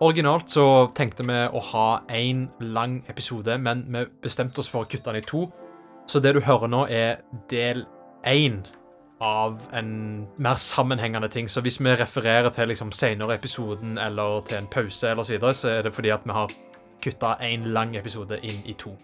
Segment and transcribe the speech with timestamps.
[0.00, 4.88] Originalt så tenkte vi å ha én lang episode, men vi bestemte oss for å
[4.88, 5.42] kutte den i to.
[6.08, 7.20] Så det du hører nå, er
[7.52, 7.84] del
[8.24, 8.62] én
[9.20, 11.52] av en mer sammenhengende ting.
[11.52, 15.52] Så hvis vi refererer til liksom senere episoden eller til en pause, eller så, videre,
[15.54, 16.56] så er det fordi at vi har
[17.04, 18.96] kutta én lang episode inn i to.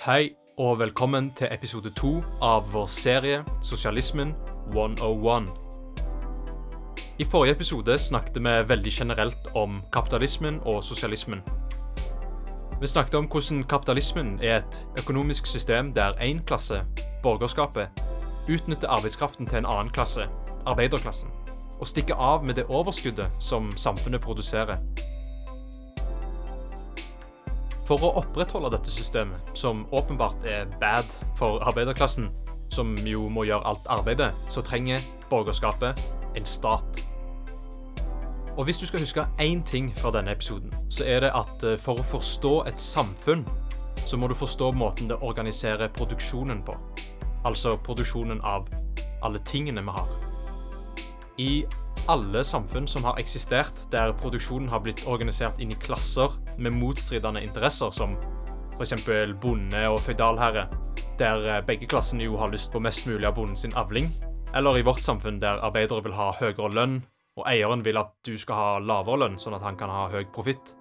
[0.00, 4.32] Hei og velkommen til episode to av vår serie Sosialismen
[4.72, 5.44] 101.
[7.22, 11.44] I forrige episode snakket vi veldig generelt om kapitalismen og sosialismen.
[12.80, 16.82] Vi snakket om hvordan kapitalismen er et økonomisk system der én klasse,
[17.22, 17.88] borgerskapet,
[18.48, 20.26] utnytter arbeidskraften til en annen klasse,
[20.66, 21.30] arbeiderklassen,
[21.78, 24.82] og stikker av med det overskuddet som samfunnet produserer.
[27.88, 32.26] For å opprettholde dette systemet, som åpenbart er bad for arbeiderklassen,
[32.68, 36.02] som jo må gjøre alt arbeidet, så trenger borgerskapet
[36.36, 37.00] en stat.
[38.58, 41.78] Og hvis du skal huske én ting fra denne episoden, så er det at eh,
[41.80, 43.46] for å forstå et samfunn,
[44.04, 46.76] så må du forstå måten det organiserer produksjonen på.
[47.48, 48.68] Altså produksjonen av
[49.24, 50.12] alle tingene vi har.
[51.38, 51.52] I
[52.08, 57.42] alle samfunn som har eksistert, der produksjonen har blitt organisert inn i klasser med motstridende
[57.44, 58.16] interesser, som
[58.78, 58.94] f.eks.
[59.42, 60.68] bonde og føydalherre,
[61.18, 64.08] der eh, begge klassene jo har lyst på mest mulig av bonden sin avling,
[64.56, 66.98] eller i vårt samfunn der arbeidere vil ha høyere lønn,
[67.38, 70.24] og eieren vil at du skal ha lavere lønn, sånn at han kan ha høy
[70.32, 70.72] profitt.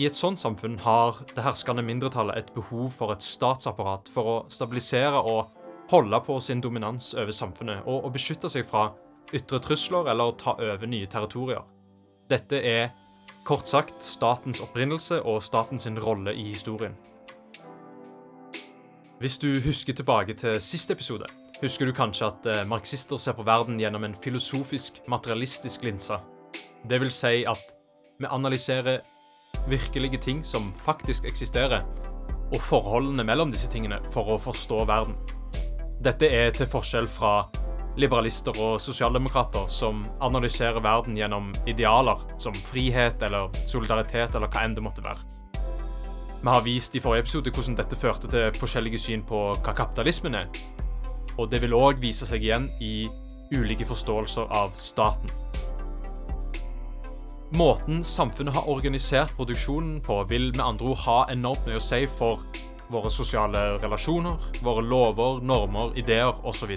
[0.00, 4.40] I et sånt samfunn har det herskende mindretallet et behov for et statsapparat for å
[4.50, 5.52] stabilisere og
[5.92, 8.88] holde på sin dominans over samfunnet, og å beskytte seg fra
[9.34, 11.64] ytre trusler eller ta over nye territorier.
[12.30, 12.92] Dette er
[13.44, 16.94] kort sagt statens opprinnelse og statens rolle i historien.
[19.20, 21.28] Hvis du husker tilbake til siste episode,
[21.62, 26.18] husker du kanskje at eh, marxister ser på verden gjennom en filosofisk, materialistisk linse.
[26.88, 27.74] Det vil si at
[28.18, 29.00] vi analyserer
[29.68, 31.84] virkelige ting som faktisk eksisterer,
[32.52, 35.16] og forholdene mellom disse tingene for å forstå verden.
[36.04, 37.46] Dette er til forskjell fra
[37.96, 44.74] liberalister og sosialdemokrater som analyserer verden gjennom idealer som frihet eller solidaritet eller hva enn
[44.74, 45.22] det måtte være.
[46.44, 50.34] Vi har vist i forrige episode hvordan dette førte til forskjellige syn på hva kapitalismen
[50.42, 50.50] er.
[51.38, 53.08] Og det vil òg vise seg igjen i
[53.54, 55.30] ulike forståelser av staten.
[57.54, 62.02] Måten samfunnet har organisert produksjonen på, vil med andre ord ha enormt mye å si
[62.18, 62.42] for
[62.90, 66.74] våre sosiale relasjoner, våre lover, normer, ideer osv.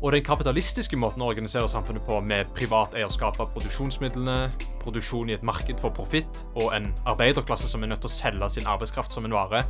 [0.00, 4.48] Og den kapitalistiske måten å organisere samfunnet på, med privat eierskap av produksjonsmidlene,
[4.80, 8.48] produksjon i et marked for profitt og en arbeiderklasse som er nødt til å selge
[8.54, 9.60] sin arbeidskraft som en vare,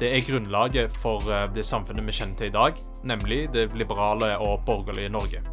[0.00, 4.32] det er grunnlaget for eh, det samfunnet vi kjenner til i dag, nemlig det liberale
[4.40, 5.44] og borgerlige Norge.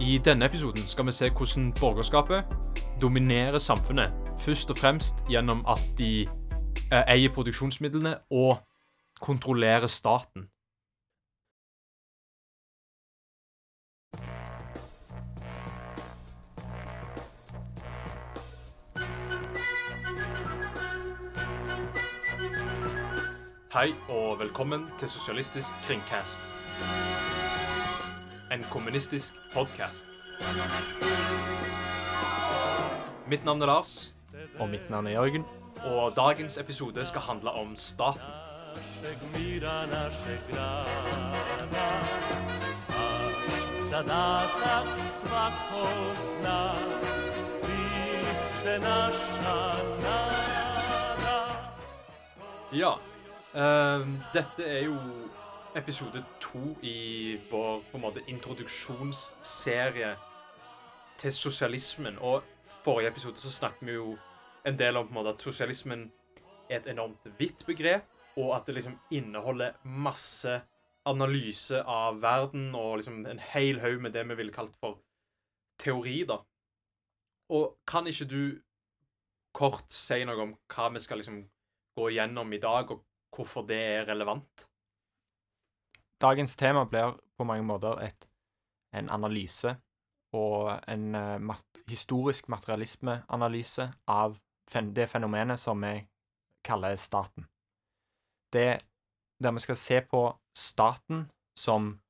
[0.00, 2.56] I denne episoden skal vi se hvordan borgerskapet
[3.00, 8.56] dominerer samfunnet, først og fremst gjennom at de eh, eier produksjonsmidlene og
[9.20, 10.48] kontrollerer staten.
[23.74, 26.38] Hei og velkommen til Sosialistisk kringkast.
[28.52, 30.06] En kommunistisk podkast.
[33.26, 34.10] Mitt navn er Lars.
[34.58, 35.44] Og mitt navn er Jørgen.
[35.84, 38.22] Og dagens episode skal handle om staten.
[52.72, 52.92] Ja,
[53.56, 54.96] dette er jo
[55.76, 60.10] episode to i vår på en måte introduksjonsserie
[61.16, 62.18] til sosialismen.
[62.20, 62.44] Og
[62.84, 64.18] forrige episode så snakket vi jo
[64.66, 66.10] en del om på en måte at sosialismen
[66.68, 68.04] er et enormt vidt begrep,
[68.36, 70.60] og at det liksom inneholder masse
[71.06, 75.00] analyse av verden og liksom en hel haug med det vi ville kalt for
[75.80, 76.42] teori, da.
[77.56, 78.58] Og kan ikke du
[79.54, 81.44] kort si noe om hva vi skal liksom
[81.96, 83.04] gå gjennom i dag, og
[83.36, 84.66] hvorfor det er relevant?
[86.20, 88.28] Dagens tema blir på mange måter et,
[88.96, 89.76] en analyse
[90.36, 94.38] og en uh, mat historisk materialismeanalyse av
[94.70, 96.00] fen det fenomenet som vi
[96.66, 97.46] kaller staten.
[98.52, 98.80] Det
[99.42, 100.22] der vi skal se på
[100.56, 101.26] staten
[101.58, 102.00] som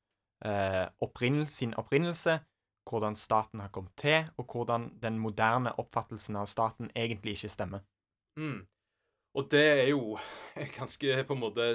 [0.47, 2.39] uh, opprinnel sin opprinnelse,
[2.91, 7.83] hvordan staten har kommet til, og hvordan den moderne oppfattelsen av staten egentlig ikke stemmer.
[8.39, 8.67] Mm.
[9.37, 10.17] Og det er jo
[10.63, 11.71] et ganske på en måte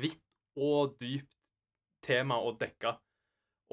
[0.00, 0.22] vidt
[0.56, 1.32] og dypt
[2.04, 2.94] tema å dekke.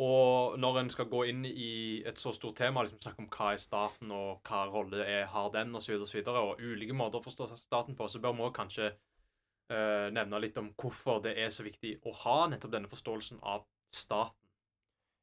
[0.03, 3.51] Og når en skal gå inn i et så stort tema, liksom snakke om hva
[3.53, 7.19] er staten, og hva rolle er, har den, osv., og, så videre, og ulike måter
[7.19, 11.35] å forstå staten på, så bør vi òg kanskje uh, nevne litt om hvorfor det
[11.37, 14.39] er så viktig å ha nettopp denne forståelsen av staten.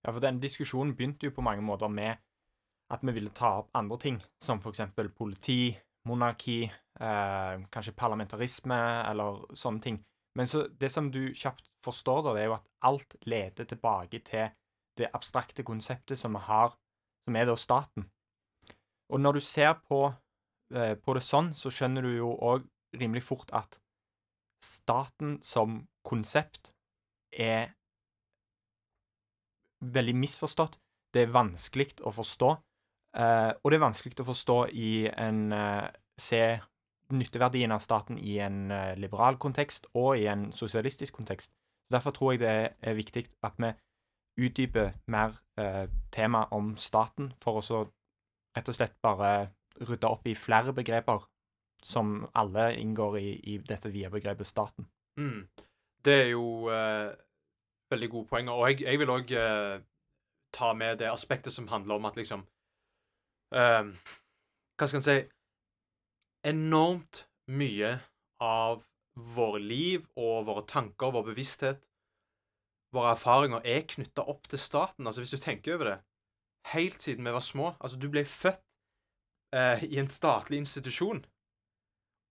[0.04, 2.22] Ja, for den diskusjonen begynte jo på mange måter med
[2.94, 4.86] at vi ville ta opp andre ting, som f.eks.
[5.18, 5.74] politi,
[6.06, 6.62] monarki,
[7.00, 8.76] kanskje parlamentarisme
[9.08, 9.96] eller sånne ting.
[10.36, 14.20] Men så det som du kjapt forstår, da, det er jo at alt leder tilbake
[14.26, 14.50] til
[15.00, 16.74] det abstrakte konseptet som vi har,
[17.24, 18.06] som er da staten.
[19.10, 20.12] Og når du ser på,
[20.74, 22.68] eh, på det sånn, så skjønner du jo òg
[23.00, 23.78] rimelig fort at
[24.62, 26.72] staten som konsept
[27.32, 27.72] er
[29.80, 30.78] veldig misforstått.
[31.14, 32.50] Det er vanskelig å forstå.
[33.16, 35.88] Eh, og det er vanskelig å forstå i en eh,
[36.20, 36.60] Se
[37.12, 41.52] nytteverdien av staten i en eh, liberal kontekst og i en sosialistisk kontekst.
[41.90, 42.52] Derfor tror jeg det
[42.82, 43.72] er viktig at vi
[44.46, 47.80] utdyper mer eh, tema om staten, for å så
[48.56, 51.26] rett og slett bare rydde opp i flere begreper
[51.82, 54.86] som alle inngår i, i dette vide begrepet staten.
[55.18, 55.48] Mm.
[56.04, 57.10] Det er jo eh,
[57.90, 58.52] veldig gode poenger.
[58.52, 59.76] Og jeg, jeg vil òg eh,
[60.52, 62.44] ta med det aspektet som handler om at liksom
[63.54, 63.92] eh,
[64.76, 65.18] Hva skal en si
[66.46, 67.98] Enormt mye
[68.40, 68.80] av
[69.36, 71.82] våre liv og våre tanker, vår bevissthet,
[72.94, 75.06] våre erfaringer er knytta opp til staten.
[75.06, 75.98] Altså Hvis du tenker over det
[76.74, 78.60] Helt siden vi var små Altså, du ble født
[79.54, 81.22] eh, i en statlig institusjon.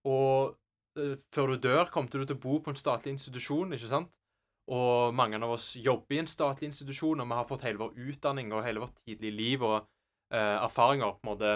[0.06, 0.56] Og
[0.98, 4.12] eh, før du dør, kom du til å bo på en statlig institusjon, ikke sant?
[4.70, 7.96] Og mange av oss jobber i en statlig institusjon, og vi har fått hele vår
[7.98, 11.54] utdanning og hele vårt tidlige liv og eh, erfaringer på en måte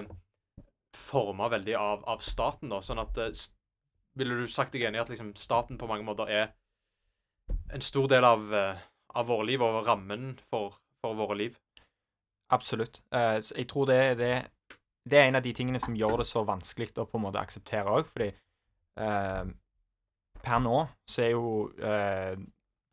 [0.97, 2.71] forma veldig av, av, staten.
[2.73, 3.31] da, sånn at uh,
[4.15, 6.53] Ville du sagt deg enig i at liksom, staten på mange måter er
[7.75, 8.85] en stor del av, uh,
[9.19, 11.57] av våre liv og rammen for, for våre liv?
[12.55, 13.01] Absolutt.
[13.11, 14.31] Uh, jeg tror det, det,
[15.03, 17.43] det, er en av de tingene som gjør det så vanskelig å på en måte
[17.43, 18.31] akseptere òg, fordi
[18.95, 20.77] per nå
[21.11, 21.49] så er jo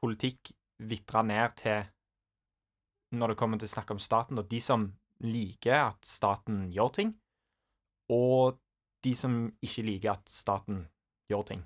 [0.02, 0.50] politikk
[0.90, 1.84] vitra ned til
[3.14, 4.88] Når det kommer til å snakke om staten, og de som
[5.22, 7.10] liker at staten gjør ting,
[8.12, 8.60] og
[9.06, 10.84] de som ikke liker at staten
[11.32, 11.64] gjør ting.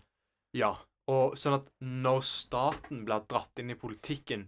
[0.55, 0.75] Ja,
[1.11, 4.47] og sånn at når staten blir dratt inn i politikken,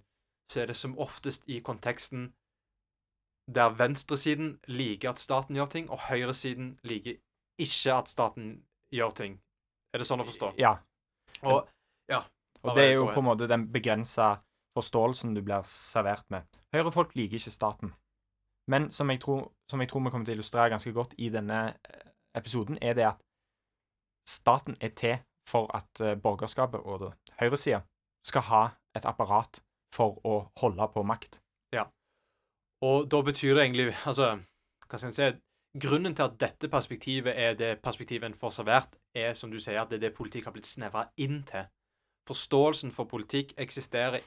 [0.52, 2.32] så er det som oftest i konteksten
[3.48, 7.20] der venstresiden liker at staten gjør ting, og høyresiden liker
[7.60, 8.50] ikke at staten
[8.94, 9.38] gjør ting.
[9.94, 10.54] Er det sånn å forstå?
[10.60, 10.78] Ja.
[11.48, 11.68] Og,
[12.12, 12.24] ja,
[12.64, 14.38] og det er jo på en måte den begrensa
[14.78, 16.48] forståelsen du blir servert med.
[16.76, 17.94] Høyrefolk liker ikke staten.
[18.68, 21.30] Men som jeg, tror, som jeg tror vi kommer til å illustrere ganske godt i
[21.32, 23.24] denne eh, episoden, er det at
[24.28, 25.18] staten er til
[25.48, 27.82] for at eh, borgerskapet og høyresida
[28.28, 28.64] skal ha
[28.96, 29.62] et apparat
[29.96, 31.40] for å holde på makt.
[31.74, 31.88] Ja.
[32.84, 34.36] Og da betyr det egentlig Altså,
[34.88, 35.30] hva skal en si
[35.78, 39.78] Grunnen til at dette perspektivet er det perspektivet en får servert, er som du sier,
[39.82, 41.68] at det er det politikk har blitt snevra inn til.
[42.26, 44.24] Forståelsen for politikk eksisterer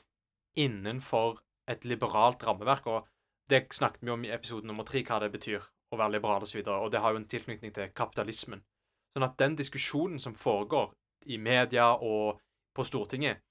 [0.55, 2.87] innenfor et liberalt rammeverk.
[2.87, 3.09] og
[3.50, 6.61] Det snakket vi om i episode nummer tre, hva det betyr å være liberal osv.
[6.61, 8.62] Og, så og det har jo en tilknytning til kapitalismen.
[9.11, 10.93] Sånn at den diskusjonen som foregår
[11.26, 12.38] i media og
[12.76, 13.43] på Stortinget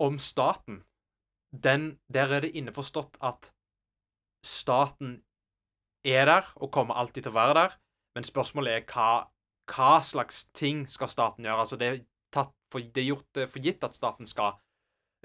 [0.00, 0.82] om staten,
[1.50, 3.50] den, der er det innforstått at
[4.46, 5.22] staten
[6.06, 7.74] er der og kommer alltid til å være der,
[8.16, 9.10] men spørsmålet er hva,
[9.72, 11.64] hva slags ting skal staten gjøre?
[11.64, 12.00] Altså, det er,
[12.72, 14.56] for, det er gjort for gitt at staten skal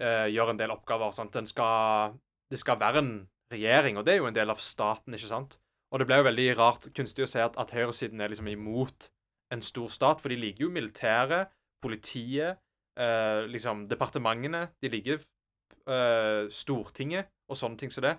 [0.02, 1.14] uh, gjøre en del oppgaver.
[1.16, 1.34] Sant?
[1.36, 2.18] Den skal,
[2.52, 3.16] det skal være en
[3.54, 5.58] regjering, og det er jo en del av staten, ikke sant?
[5.94, 9.10] Og det ble jo veldig rart, kunstig å si at, at høyresiden er liksom imot
[9.54, 12.62] en stor stat, for de liker jo militæret, politiet,
[12.98, 14.66] eh, liksom departementene.
[14.82, 18.16] De liker eh, Stortinget og sånne ting som så det.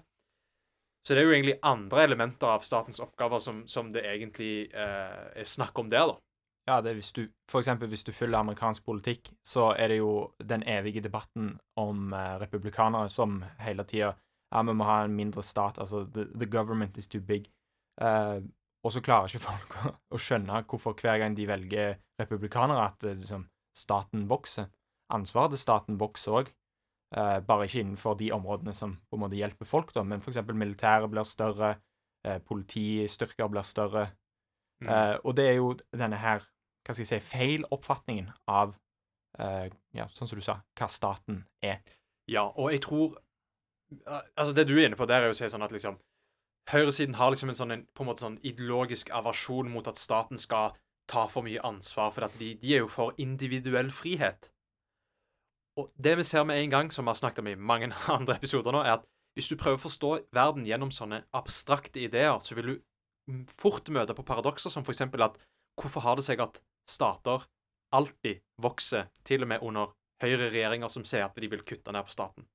[1.06, 5.26] Så det er jo egentlig andre elementer av statens oppgaver som, som det egentlig eh,
[5.38, 6.16] er snakk om der, da.
[6.66, 10.00] Ja, det er hvis du, for eksempel hvis du følger amerikansk politikk, så er det
[10.00, 14.16] jo den evige debatten om eh, republikanere som hele tida
[14.53, 15.79] Ja, vi må ha en mindre stat.
[15.83, 17.50] Altså, the, the government is too big.
[18.00, 18.43] Uh,
[18.85, 23.07] og så klarer ikke folk å, å, skjønne hvorfor hver gang de velger republikanere, at
[23.09, 24.71] uh, liksom, staten vokser.
[25.15, 26.53] Ansvaret til staten vokser òg,
[27.17, 30.43] uh, bare ikke innenfor de områdene som på en måte hjelper folk, da, men f.eks.
[30.53, 31.76] militæret blir større,
[32.26, 34.09] politistyrker blir større.
[34.83, 34.88] Mm.
[35.23, 36.43] og det er jo denne her,
[36.83, 38.73] hva skal jeg si, feil oppfatningen av,
[39.95, 41.79] ja, sånn som du sa, hva staten er.
[42.26, 43.15] Ja, og jeg tror
[44.37, 45.99] Altså, det du er inne på der, er jo å si sånn at liksom
[46.66, 50.40] Høyresiden har liksom en sånn en, på en måte sånn ideologisk aversjon mot at staten
[50.43, 50.73] skal
[51.07, 54.49] ta for mye ansvar, for de, de er jo for individuell frihet.
[55.78, 58.35] Og det vi ser med en gang, som vi har snakket om i mange andre
[58.35, 62.57] episoder nå, er at hvis du prøver å forstå verden gjennom sånne abstrakte ideer, så
[62.57, 65.05] vil du fort møte på paradokser som f.eks.
[65.07, 65.38] at
[65.76, 67.45] hvorfor har det seg at stater
[67.95, 69.93] alltid vokser, til og med under
[70.25, 72.49] høyreregjeringer som sier at de vil kutte ned på staten?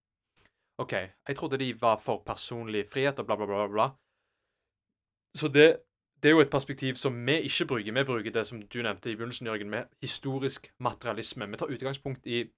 [0.82, 0.94] OK,
[1.28, 3.88] jeg trodde de var for personlig frihet og bla, bla, bla, bla.
[5.38, 5.68] Så det,
[6.24, 7.94] det er jo et perspektiv som vi ikke bruker.
[7.94, 11.48] Vi bruker det som du nevnte i begynnelsen, Jørgen, med historisk materialisme.
[11.48, 12.50] Vi tar utgangspunkt i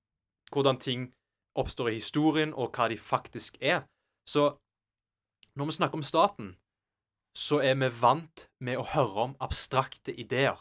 [0.52, 1.14] hvordan ting
[1.56, 3.84] oppstår i historien, og hva de faktisk er.
[4.28, 4.58] Så
[5.56, 6.56] når vi snakker om staten,
[7.36, 10.58] så er vi vant med å høre om abstrakte ideer.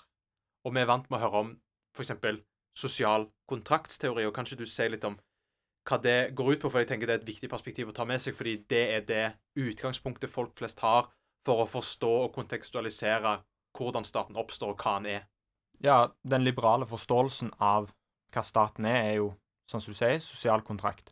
[0.65, 1.53] Og vi er vant med å høre om
[1.97, 2.13] f.eks.
[2.77, 4.27] sosial kontraktsteori.
[4.27, 5.19] Og kanskje du sier litt om
[5.89, 8.07] hva det går ut på, for jeg tenker det er et viktig perspektiv å ta
[8.09, 9.25] med seg, fordi det er det
[9.59, 11.11] utgangspunktet folk flest har
[11.47, 13.41] for å forstå og kontekstualisere
[13.77, 15.25] hvordan staten oppstår, og hva den er.
[15.83, 17.91] Ja, den liberale forståelsen av
[18.33, 19.33] hva staten er, er jo,
[19.71, 21.11] som du sier, sosial kontrakt.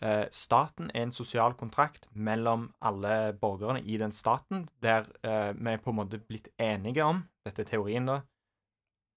[0.00, 5.74] Eh, staten er en sosial kontrakt mellom alle borgerne i den staten, der eh, vi
[5.74, 8.20] er på en måte blitt enige om, dette er teorien, da,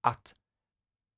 [0.10, 0.33] at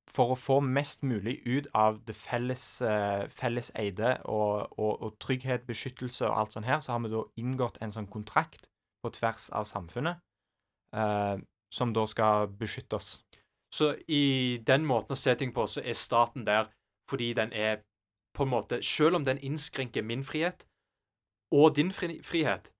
[0.09, 5.15] for å få mest mulig ut av det felles, eh, felles eide og, og, og,
[5.23, 8.67] trygghet, beskyttelse og alt sånt her, så har vi da inngått en sånn kontrakt
[9.03, 10.19] på tvers av samfunnet
[10.95, 11.37] eh,
[11.73, 13.15] som da skal beskytte oss.
[13.73, 16.69] Så i den måten å se ting på, så er staten der
[17.09, 17.81] fordi den er
[18.33, 20.65] på en måte Selv om den innskrenker min frihet
[21.53, 22.72] og din frihet,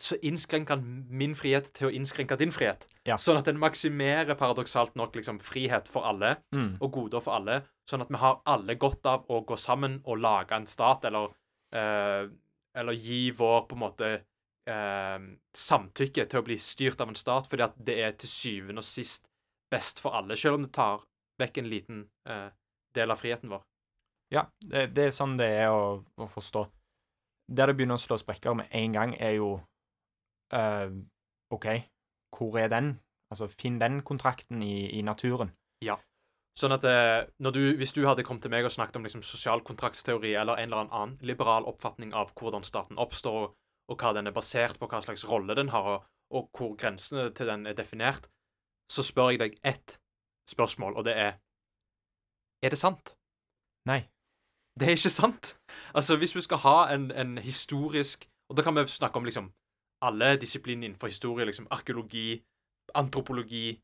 [0.00, 2.86] så innskrenker han min frihet til å innskrenke din frihet.
[3.08, 3.16] Ja.
[3.20, 6.78] Sånn at den maksimerer paradoksalt nok liksom frihet for alle mm.
[6.78, 7.60] og goder for alle.
[7.88, 11.32] Sånn at vi har alle godt av å gå sammen og lage en stat, eller,
[11.74, 12.28] eh,
[12.78, 14.10] eller gi vår på en måte
[14.68, 15.18] eh,
[15.56, 18.88] samtykke til å bli styrt av en stat, fordi at det er til syvende og
[18.88, 19.26] sist
[19.72, 21.02] best for alle, selv om det tar
[21.42, 22.48] vekk en liten eh,
[22.94, 23.64] del av friheten vår.
[24.34, 26.66] Ja, det, det, er sånn det er å, å forstå.
[27.48, 29.54] Der det begynner å slå sprekker med en gang, er jo
[30.54, 30.90] uh,
[31.54, 31.66] OK,
[32.36, 32.96] hvor er den?
[33.32, 35.52] Altså, finn den kontrakten i, i naturen.
[35.84, 35.98] Ja.
[36.58, 39.62] Sånn at uh, du, Hvis du hadde kommet til meg og snakket om liksom, sosial
[39.66, 43.56] kontraktsteori eller en eller annen liberal oppfatning av hvordan staten oppstår, og,
[43.92, 47.30] og hva den er basert på, hva slags rolle den har, og, og hvor grensene
[47.36, 48.28] til den er definert,
[48.92, 49.98] så spør jeg deg ett
[50.48, 51.32] spørsmål, og det er
[52.64, 53.14] Er det sant?
[53.86, 54.08] Nei.
[54.78, 55.58] Det er ikke sant.
[55.94, 59.52] Altså, hvis vi skal ha en, en historisk Og da kan vi snakke om liksom
[60.04, 62.38] alle disipliner innenfor historie, liksom arkeologi,
[62.94, 63.78] antropologi,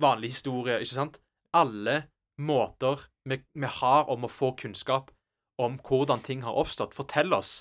[0.00, 1.18] vanlig historie, ikke sant?
[1.56, 2.02] Alle
[2.38, 5.10] måter vi, vi, har om å få kunnskap
[5.58, 7.52] om hvordan ting har oppstått, forteller oss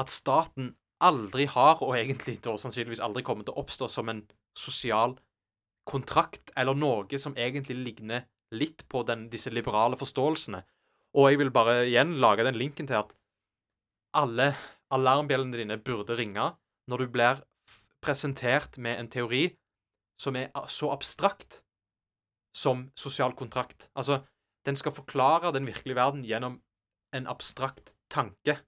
[0.00, 4.22] at staten aldri har, og egentlig da sannsynligvis aldri kommer til å oppstå som en
[4.58, 5.16] sosial
[5.88, 10.62] kontrakt, eller noe som egentlig ligner litt på den, disse liberale forståelsene.
[11.14, 13.12] Og jeg vil bare igjen lage den linken til at
[14.14, 14.52] alle
[14.94, 16.52] alarmbjellene dine burde ringe
[16.90, 17.42] når du blir
[18.04, 19.44] presentert med en teori
[20.20, 21.62] som er så abstrakt
[22.54, 23.88] som sosial kontrakt.
[23.98, 24.22] Altså,
[24.66, 26.60] den skal forklare den virkelige verden gjennom
[27.14, 28.58] en abstrakt tanke.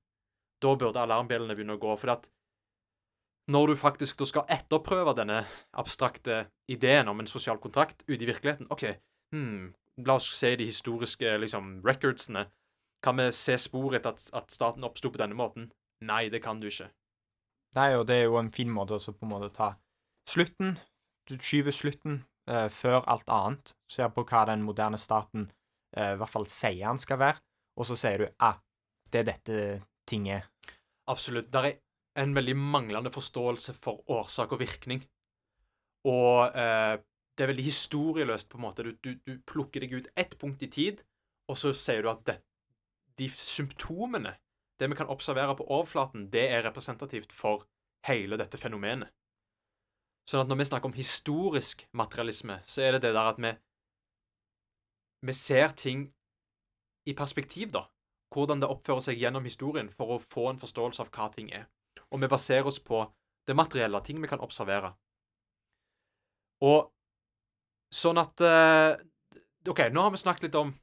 [0.62, 1.94] Da burde alarmbjellene begynne å gå.
[2.00, 2.26] For at
[3.52, 5.44] når du faktisk da skal etterprøve denne
[5.78, 8.88] abstrakte ideen om en sosial kontrakt ute i virkeligheten OK,
[9.34, 9.70] hmm,
[10.02, 12.48] la oss se de historiske liksom, recordsene.
[13.04, 15.70] Kan vi se spor etter at, at staten oppsto på denne måten?
[16.02, 16.90] Nei, det kan du ikke.
[17.76, 19.74] Nei, og det er jo en fin måte å på en måte ta
[20.28, 20.76] slutten.
[21.28, 23.74] Du skyver slutten eh, før alt annet.
[23.92, 25.50] Ser på hva den moderne staten
[25.96, 27.42] eh, i hvert fall sier han skal være,
[27.76, 28.56] og så sier du ah,
[29.12, 29.58] det er dette
[30.08, 30.46] ting er.
[31.10, 31.50] Absolutt.
[31.52, 31.76] Det er
[32.22, 35.04] en veldig manglende forståelse for årsak og virkning.
[36.08, 36.96] Og eh,
[37.36, 38.86] det er veldig historieløst, på en måte.
[38.86, 41.02] Du, du, du, plukker deg ut ett punkt i tid,
[41.50, 42.38] og så sier du at det,
[43.20, 44.32] de symptomene
[44.80, 47.64] det vi kan observere på overflaten, det er representativt for
[48.06, 49.12] hele dette fenomenet.
[50.26, 53.54] Sånn at når vi snakker om historisk materialisme, så er det det der at vi
[55.26, 56.12] vi ser ting
[57.06, 57.86] i perspektiv, da.
[58.34, 61.68] Hvordan det oppfører seg gjennom historien for å få en forståelse av hva ting er.
[62.10, 63.04] Og vi baserer oss på
[63.46, 64.92] det materielle, ting vi kan observere.
[66.66, 66.90] Og
[67.94, 68.98] sånn at eh,
[69.70, 70.74] OK, nå har vi snakket litt om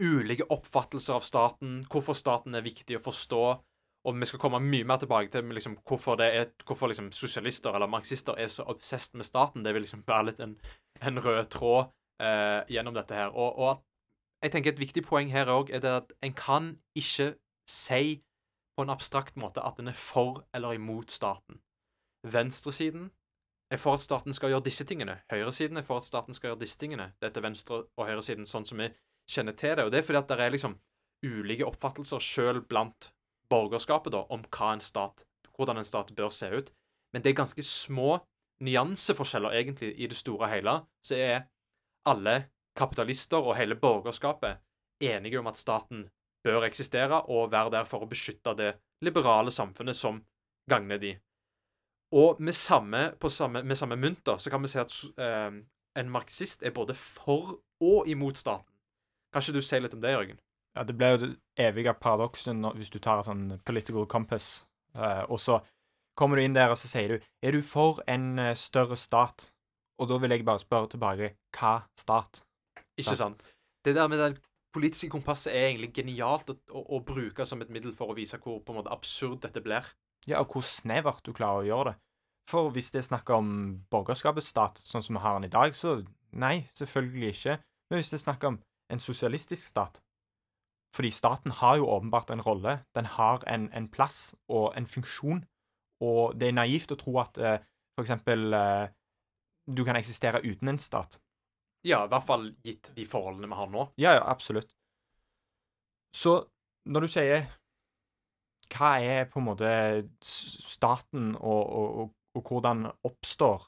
[0.00, 3.42] ulike oppfattelser av staten, hvorfor staten er viktig å forstå.
[4.08, 7.90] Og vi skal komme mye mer tilbake til liksom, hvorfor, er, hvorfor liksom, sosialister eller
[7.90, 9.64] marxister er så obsesst med staten.
[9.64, 10.56] Det vil liksom være litt en,
[11.04, 11.90] en rød tråd
[12.22, 13.28] eh, gjennom dette her.
[13.34, 13.84] Og, og,
[14.40, 17.34] jeg tenker et viktig poeng her òg er det at en kan ikke
[17.68, 18.22] si
[18.72, 21.60] på en abstrakt måte at en er for eller imot staten.
[22.24, 23.10] Venstresiden
[23.70, 25.18] er for at staten skal gjøre disse tingene.
[25.30, 27.12] Høyresiden er for at staten skal gjøre disse tingene.
[27.20, 28.88] Dette venstre- og høyresiden sånn som vi
[29.30, 29.86] kjenner til det.
[29.86, 30.76] Og det er fordi at det er liksom
[31.26, 33.10] ulike oppfattelser sjøl blant
[33.50, 35.24] borgerskapet da, om hva en stat,
[35.56, 36.70] hvordan en stat bør se ut.
[37.12, 38.20] Men det er ganske små
[38.64, 40.76] nyanseforskjeller egentlig i det store og hele.
[41.04, 41.46] Så er
[42.08, 44.60] alle kapitalister og hele borgerskapet
[45.00, 46.08] enige om at staten
[46.44, 50.22] bør eksistere og være der for å beskytte det liberale samfunnet som
[50.70, 51.14] gagner de.
[52.16, 55.60] Og med samme, samme, med samme mynt da, så kan vi si at eh,
[56.00, 58.66] en marxist er både for og imot staten.
[59.30, 60.40] Kan ikke du si litt om det, Jørgen?
[60.76, 65.24] Ja, Det blir jo det evige paradokset hvis du tar en sånn political compass, uh,
[65.28, 65.60] og så
[66.18, 69.50] kommer du inn der og så sier du Er du for en uh, større stat?
[70.00, 72.42] Og da vil jeg bare spørre tilbake hva stat?
[72.96, 73.42] Ikke sant?
[73.84, 74.38] Det der med den
[74.72, 78.38] politiske kompasset er egentlig genialt å, å, å, bruke som et middel for å vise
[78.40, 79.88] hvor på en måte absurd dette blir.
[80.28, 81.96] Ja, og hvor snevert du klarer å gjøre det.
[82.50, 83.50] For hvis det er snakk om
[83.92, 86.00] borgerskapets stat, sånn som vi har den i dag, så
[86.32, 87.58] nei, selvfølgelig ikke.
[87.90, 88.58] Men hvis det er snakk om
[88.90, 90.00] en sosialistisk stat
[90.96, 92.80] Fordi staten har jo åpenbart en rolle.
[92.94, 95.44] Den har en, en plass og en funksjon.
[96.02, 97.60] Og det er naivt å tro at eh,
[98.02, 98.88] eksempel eh,
[99.70, 101.20] du kan eksistere uten en stat.
[101.86, 103.86] Ja, i hvert fall gitt de forholdene vi har nå.
[104.00, 104.74] Ja, ja, absolutt.
[106.16, 106.40] Så
[106.90, 107.48] når du sier
[108.70, 109.70] Hva er på en måte
[110.22, 113.64] staten, og, og, og, og hvordan oppstår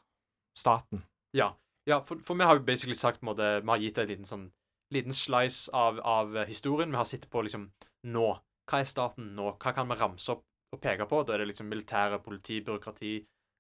[0.59, 1.03] staten?
[1.35, 1.53] Ja,
[1.89, 4.11] ja for, for, vi har jo basically sagt på en måte, Vi har gitt en
[4.11, 4.45] liten sånn
[4.93, 6.91] liten slice av, av, historien.
[6.91, 7.69] Vi har sittet på liksom
[8.13, 8.29] nå.
[8.71, 9.55] Hva er staten nå?
[9.61, 11.25] Hva kan vi ramse opp og peke på?
[11.27, 13.15] Da er det liksom militære, politi, byråkrati,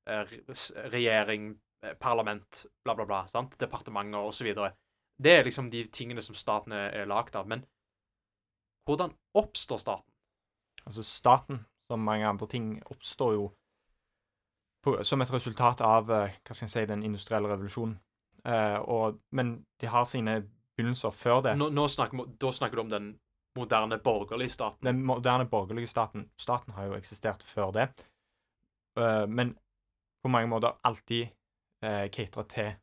[0.08, 0.34] eh,
[0.92, 3.26] regjering, Eh, parlament, bla, bla, bla.
[3.28, 3.58] sant?
[3.58, 4.54] Departementer osv.
[5.22, 7.48] Det er liksom de tingene som staten er lagd av.
[7.48, 7.64] Men
[8.86, 10.14] hvordan oppstår staten?
[10.86, 13.50] Altså, staten, som mange andre ting, oppstår jo
[14.82, 17.98] på, som et resultat av eh, hva skal jeg si, den industrielle revolusjonen.
[18.42, 20.40] Uh, og, men de har sine
[20.76, 21.56] begynnelser før det.
[21.58, 23.12] Nå, nå snakker, da snakker du om den
[23.58, 24.86] moderne borgerlige staten?
[24.86, 26.28] Den moderne borgerlige staten.
[26.40, 27.88] Staten har jo eksistert før det.
[28.98, 29.54] Uh, men
[30.22, 31.32] på mange måter alltid
[31.84, 32.74] uh, catera til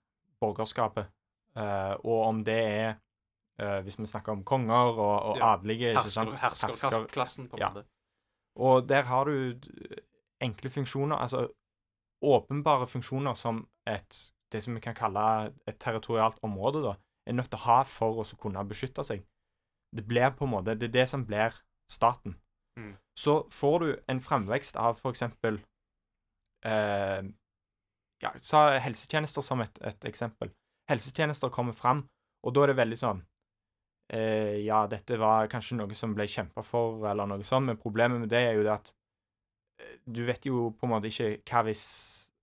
[0.42, 1.10] borgerskapet.
[1.58, 2.90] Uh, og om det er
[3.62, 5.54] uh, Hvis vi snakker om konger og, og ja.
[5.54, 7.70] adelige Hersker, Herskerklassen, på en ja.
[7.70, 7.88] måte.
[8.56, 9.60] Og der har du
[10.42, 11.48] enkle funksjoner, altså
[12.22, 16.96] åpenbare funksjoner som et det som vi kan kalle et territorialt område, da,
[17.28, 19.26] er nødt til å ha for å kunne beskytte seg.
[19.96, 21.56] Det blir på en måte, det er det som blir
[21.92, 22.38] staten.
[22.80, 22.94] Mm.
[23.18, 25.60] Så får du en fremvekst av eksempel
[26.66, 27.26] eh,
[28.24, 30.52] ja, sa helsetjenester som et, et, eksempel.
[30.90, 32.06] Helsetjenester kommer fram,
[32.44, 33.20] og da er det veldig sånn
[34.14, 38.22] eh, Ja, dette var kanskje noe som ble kjempa for, eller noe sånt, men problemet
[38.22, 38.94] med det er jo det at
[39.82, 41.86] eh, du vet jo på en måte ikke hva hvis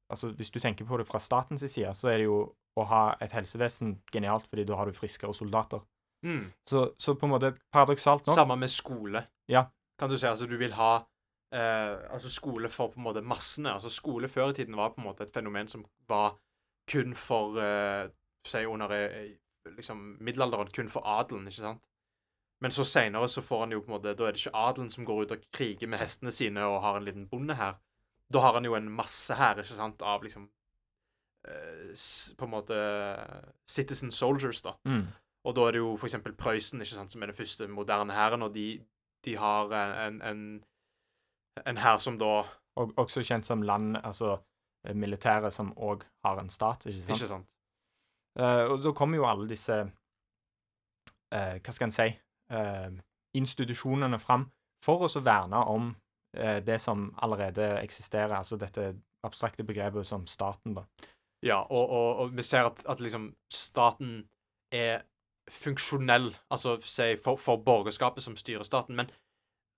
[0.06, 2.36] Altså, hvis du tenker på det fra statens side, så er det jo
[2.76, 5.82] å ha et helsevesen genialt, fordi da har du friskere soldater.
[6.26, 6.52] Mm.
[6.68, 9.22] Så, så, på en måte paradoksalt nok Samme med skole.
[9.48, 9.66] Ja.
[9.98, 11.06] Kan du si altså du vil ha
[11.54, 13.72] eh, altså skole for på en måte massene.
[13.72, 16.36] Altså Skole før i tiden var på en måte et fenomen som var
[16.90, 18.08] kun for eh,
[18.46, 19.32] Si under eh,
[19.74, 21.82] liksom middelalderen, kun for adelen, ikke sant?
[22.62, 24.90] Men så seinere så får han jo på en måte Da er det ikke adelen
[24.90, 27.80] som går ut og kriger med hestene sine og har en liten bonde her.
[28.32, 30.48] Da har han jo en masse her, ikke sant, av liksom
[32.38, 32.76] På en måte
[33.68, 34.74] citizen soldiers, da.
[34.84, 35.06] Mm.
[35.46, 38.42] Og da er det jo eksempel Prøysen, ikke sant, som er den første moderne hæren,
[38.42, 38.80] og de,
[39.24, 39.70] de har
[40.06, 40.40] en, en
[41.64, 42.44] en hær som da
[42.76, 44.36] Og også kjent som land, altså
[44.84, 47.16] militæret militære som òg har en stat, ikke sant?
[47.16, 47.46] Ikke sant.
[48.38, 52.06] Uh, og da kommer jo alle disse uh, Hva skal en si
[52.52, 52.92] uh,
[53.34, 54.44] institusjonene fram
[54.84, 55.94] for å verne om
[56.36, 58.90] det som allerede eksisterer, altså dette
[59.24, 60.82] abstrakte begrepet som staten, da.
[61.42, 64.28] Ja, og, og, og vi ser at, at, liksom staten
[64.72, 65.04] er
[65.50, 69.10] funksjonell, altså si for, for borgerskapet som styrer staten, men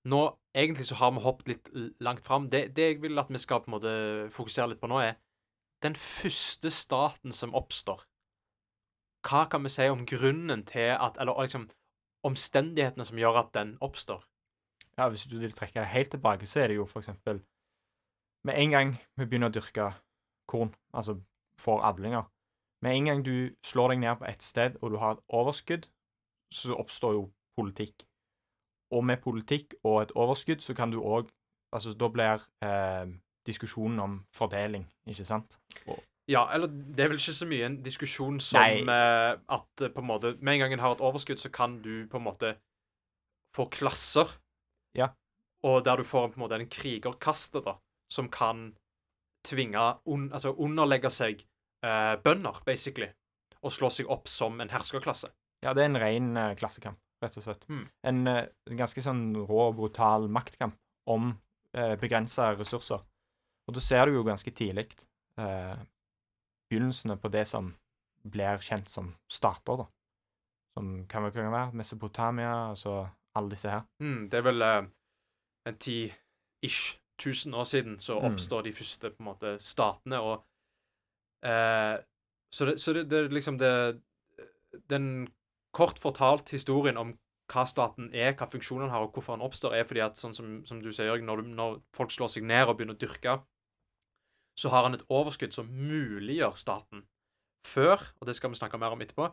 [0.08, 1.68] nå, Egentlig så har vi hoppet litt
[2.02, 2.48] langt fram.
[2.50, 3.90] Det, det, jeg vil at vi skal på en måte
[4.34, 5.18] fokusere litt på nå, er
[5.84, 8.00] den første staten som oppstår.
[9.28, 11.68] Hva kan vi si om grunnen til at Eller liksom
[12.26, 14.24] omstendighetene som gjør at den oppstår?
[14.98, 17.42] Ja, Hvis du vil trekke det helt tilbake, så er det jo for eksempel
[18.44, 19.92] Med en gang vi begynner å dyrke
[20.48, 21.20] korn, altså
[21.60, 22.28] får avlinger
[22.82, 25.88] Med en gang du slår deg ned på ett sted, og du har et overskudd,
[26.54, 27.24] så oppstår jo
[27.58, 28.06] politikk
[28.94, 31.28] og med politikk og et overskudd, så kan du òg
[31.68, 33.10] Altså, da blir eh,
[33.44, 35.58] diskusjonen om fordeling, ikke sant?
[35.84, 39.90] Og, ja, eller det er vel ikke så mye en diskusjon som eh, at eh,
[39.92, 42.24] på en måte Med en gang en har et overskudd, så kan du på en
[42.24, 42.54] måte
[43.52, 44.32] få klasser.
[44.96, 45.10] Ja.
[45.60, 47.76] Og der du får på en måte en krigerkaste, da,
[48.08, 48.72] som kan
[49.48, 51.42] tvinge un, Altså underlegge seg
[51.84, 53.08] eh, bønder, basically,
[53.64, 55.30] og slå seg opp som en herskerklasse.
[55.64, 57.00] Ja, det er en ren eh, klassekamp.
[57.18, 57.64] rett og slett.
[57.66, 57.84] Mm.
[58.06, 58.44] En eh,
[58.78, 60.76] ganske sånn rå brutal maktkamp
[61.10, 61.32] om
[61.74, 63.02] eh, begrensa ressurser.
[63.68, 64.86] Og da ser du jo ganske tidlig
[65.40, 65.74] eh,
[66.70, 67.72] begynnelsene på det som
[68.22, 69.88] blir kjent som stater, da.
[70.78, 73.00] Som kan vel kunne være Mesopotamia, altså
[73.34, 73.82] alle disse her.
[74.02, 74.88] Mm, det er vel eh,
[75.66, 78.32] en ti-ish tusen år siden så Mm.
[78.32, 80.44] oppstår de første på en måte statene, og
[81.44, 81.98] eh,
[82.50, 84.00] Så, det, så det, det er liksom det
[84.88, 85.28] Den
[85.74, 87.18] kort fortalt historien om
[87.52, 90.64] hva staten er, hva funksjonen har, og hvorfor den oppstår, er fordi at sånn som,
[90.68, 93.38] som du sier, Jørgen, når, når folk slår seg ned og begynner å dyrke,
[94.58, 97.06] så har han et overskudd som muliggjør staten.
[97.64, 99.30] Før, og det skal vi snakke mer om etterpå,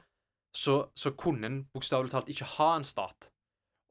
[0.55, 3.29] så, så kunne en bokstavelig talt ikke ha en stat.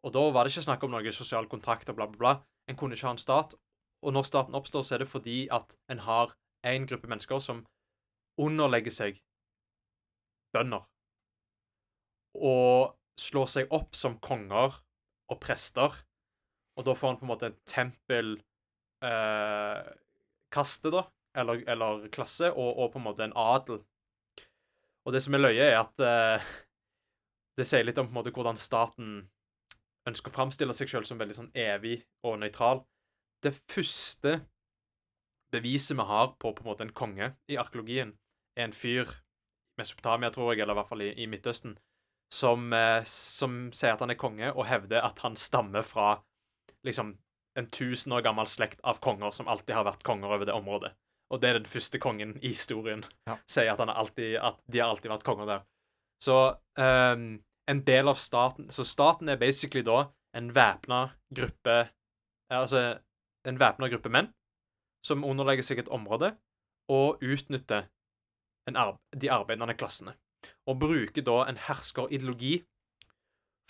[0.05, 2.35] Og da var det ikke snakk om noe sosial kontrakt og bla, bla, bla.
[2.69, 3.53] En kunne ikke ha en stat.
[4.05, 7.65] Og når staten oppstår, så er det fordi at en har en gruppe mennesker som
[8.41, 9.21] underlegger seg
[10.55, 10.85] bønder.
[12.35, 14.81] Og slår seg opp som konger
[15.31, 16.01] og prester.
[16.77, 18.35] Og da får han på en måte en tempel
[19.05, 19.93] eh,
[20.55, 21.03] da,
[21.35, 23.81] eller, eller klasse, og, og på en måte en adel.
[25.05, 26.51] Og det som er løye, er at eh,
[27.59, 29.17] det sier litt om på en måte hvordan staten
[30.09, 32.83] ønsker å framstille seg selv som veldig sånn evig og nøytral.
[33.45, 34.39] Det første
[35.53, 38.15] beviset vi har på på en måte en konge i arkeologien,
[38.57, 41.77] er en fyr i Mesopotamia, tror jeg, eller i hvert fall i, i Midtøsten,
[42.33, 46.17] som, eh, som sier at han er konge, og hevder at han stammer fra
[46.87, 47.15] liksom
[47.59, 50.95] en tusen år gammel slekt av konger som alltid har vært konger over det området.
[51.33, 53.05] Og det er den første kongen i historien.
[53.29, 53.39] Ja.
[53.51, 55.67] Sier at, han alltid, at de har alltid vært konger der.
[56.23, 56.39] Så
[56.79, 57.29] um,
[57.69, 61.01] en del av staten Så staten er basically da en væpna
[61.35, 61.75] gruppe
[62.55, 63.01] Altså
[63.49, 64.31] en væpna gruppe menn
[65.05, 66.33] som underlegger seg et område
[66.93, 67.89] og utnytter
[68.69, 70.15] en arb de arbeidende klassene.
[70.69, 72.59] Og bruker da en herskerideologi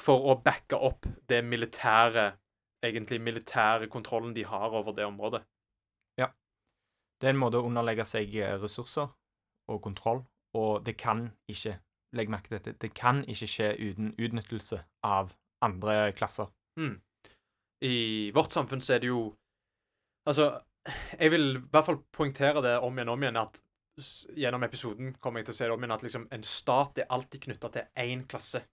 [0.03, 2.33] for å backe opp det militære
[2.85, 5.43] egentlig militære kontrollen de har over det området.
[6.19, 6.29] Ja.
[7.21, 9.09] Det er en måte å underlegge seg eh, ressurser
[9.71, 11.79] og kontroll, og det kan ikke
[12.15, 12.77] Legg merke til dette.
[12.79, 15.33] Det kan ikke skje uten utnyttelse av
[15.67, 16.47] andre klasser.
[16.79, 17.01] Mm.
[17.83, 17.97] I
[18.37, 19.33] vårt samfunn så er det jo
[20.29, 20.49] Altså,
[21.21, 23.61] jeg vil i hvert fall poengtere det om igjen og om igjen at
[24.35, 27.13] gjennom episoden kommer jeg til å se det om igjen at liksom en stat er
[27.15, 28.65] alltid knytta til én klasse.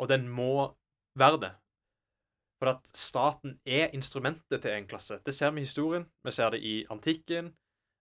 [0.00, 0.70] Og den må
[1.18, 1.52] være det.
[2.62, 5.20] For at staten er instrumentet til en klasse.
[5.26, 6.06] Det ser vi i historien.
[6.24, 7.52] Vi ser det i antikken.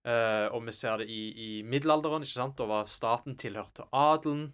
[0.06, 2.60] eh, og vi ser det i, i middelalderen, ikke sant?
[2.60, 4.54] over staten tilhørte adelen.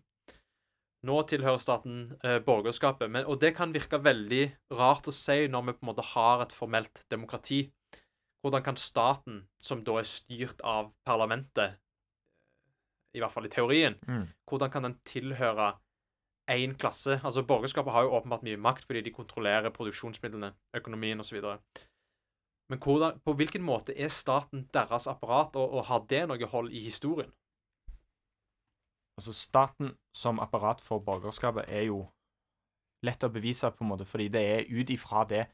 [1.08, 3.10] Nå tilhører staten eh, borgerskapet.
[3.10, 4.44] Men, og det kan virke veldig
[4.76, 7.68] rart å si når vi på en måte har et formelt demokrati.
[8.42, 11.76] Hvordan kan staten, som da er styrt av parlamentet,
[13.14, 13.98] i hvert fall i teorien,
[14.48, 15.74] hvordan kan den tilhøre
[16.50, 17.20] én klasse?
[17.24, 21.42] Altså, borgerskapet har jo åpenbart mye makt fordi de kontrollerer produksjonsmidlene, økonomien osv.
[22.70, 26.72] Men hvordan, på hvilken måte er staten deres apparat, og, og har det noe hold
[26.72, 27.32] i historien?
[29.18, 32.06] Altså, staten som apparat for borgerskapet er jo
[33.04, 35.48] lett å bevise, på en måte, fordi det er ut ifra det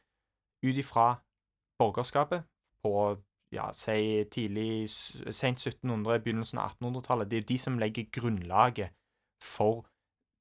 [0.66, 1.20] Ut ifra
[1.78, 2.44] borgerskapet
[2.86, 2.94] på
[3.56, 4.86] ja, si tidlig
[5.34, 7.30] Sent 1700, begynnelsen av 1800-tallet.
[7.32, 8.94] Det er jo de som legger grunnlaget
[9.44, 9.86] for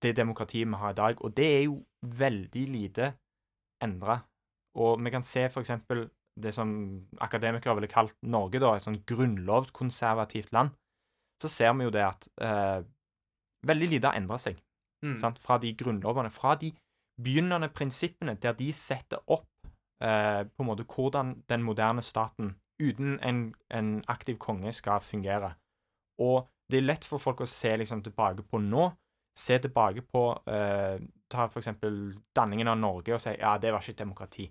[0.04, 1.20] det demokratiet vi har i dag.
[1.24, 3.12] Og det er jo veldig lite
[3.84, 4.18] endra.
[4.76, 6.08] Og vi kan se eksempel
[6.42, 6.68] det som
[7.22, 10.72] akademikere ville kalt Norge, da, et sånn grunnlovskonservativt land.
[11.42, 12.80] Så ser vi jo det at eh,
[13.66, 14.60] veldig lite har endra seg
[15.04, 15.18] Mm.
[15.20, 15.38] sant?
[15.38, 16.30] fra de grunnlovene.
[16.32, 16.70] Fra de
[17.20, 19.44] begynnende prinsippene der de setter opp
[20.04, 25.54] eh, på en måte hvordan den moderne staten uten en, en aktiv konge skal fungere.
[26.22, 28.88] Og det er lett for folk å se liksom tilbake på nå.
[29.38, 30.98] Se tilbake på eh,
[31.34, 34.44] Ta eksempel danningen av Norge og si ja, det var ikke et demokrati.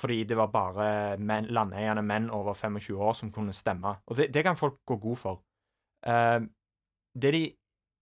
[0.00, 0.86] Fordi det var bare
[1.20, 3.98] menn, landeiende menn over 25 år som kunne stemme.
[4.08, 5.42] Og det, det kan folk gå god for.
[6.08, 6.40] Eh,
[7.12, 7.42] det de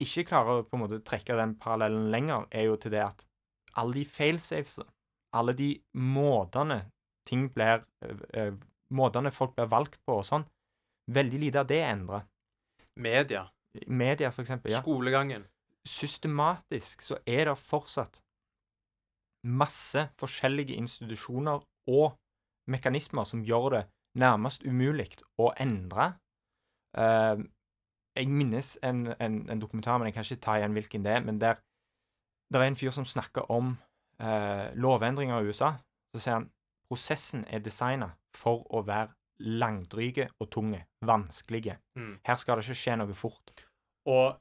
[0.01, 3.27] ikke klarer å på en måte trekke den parallellen lenger, er jo til det at
[3.81, 4.87] alle de failsafesene,
[5.37, 6.83] alle de måtene
[7.29, 8.53] ting blir øh, øh,
[8.91, 10.43] Måtene folk blir valgt på og sånn,
[11.15, 12.19] veldig lite av det er endra.
[12.99, 13.45] Media,
[13.87, 14.73] Media, for eksempel.
[14.73, 14.81] Ja.
[14.83, 15.45] skolegangen.
[15.87, 18.19] Systematisk så er det fortsatt
[19.47, 22.19] masse forskjellige institusjoner og
[22.67, 23.85] mekanismer som gjør det
[24.19, 26.17] nærmest umulig å endre.
[26.99, 27.47] Uh,
[28.19, 31.25] jeg minnes en, en, en dokumentar, men jeg kan ikke ta igjen hvilken det er.
[31.25, 31.63] Men der
[32.51, 33.77] det er en fyr som snakker om
[34.21, 35.73] eh, lovendringer i USA.
[36.15, 36.51] Så sier han
[36.91, 41.79] prosessen er designa for å være langdryge og tunge, vanskelige.
[41.97, 42.19] Mm.
[42.27, 43.53] Her skal det ikke skje noe fort.
[44.11, 44.37] Og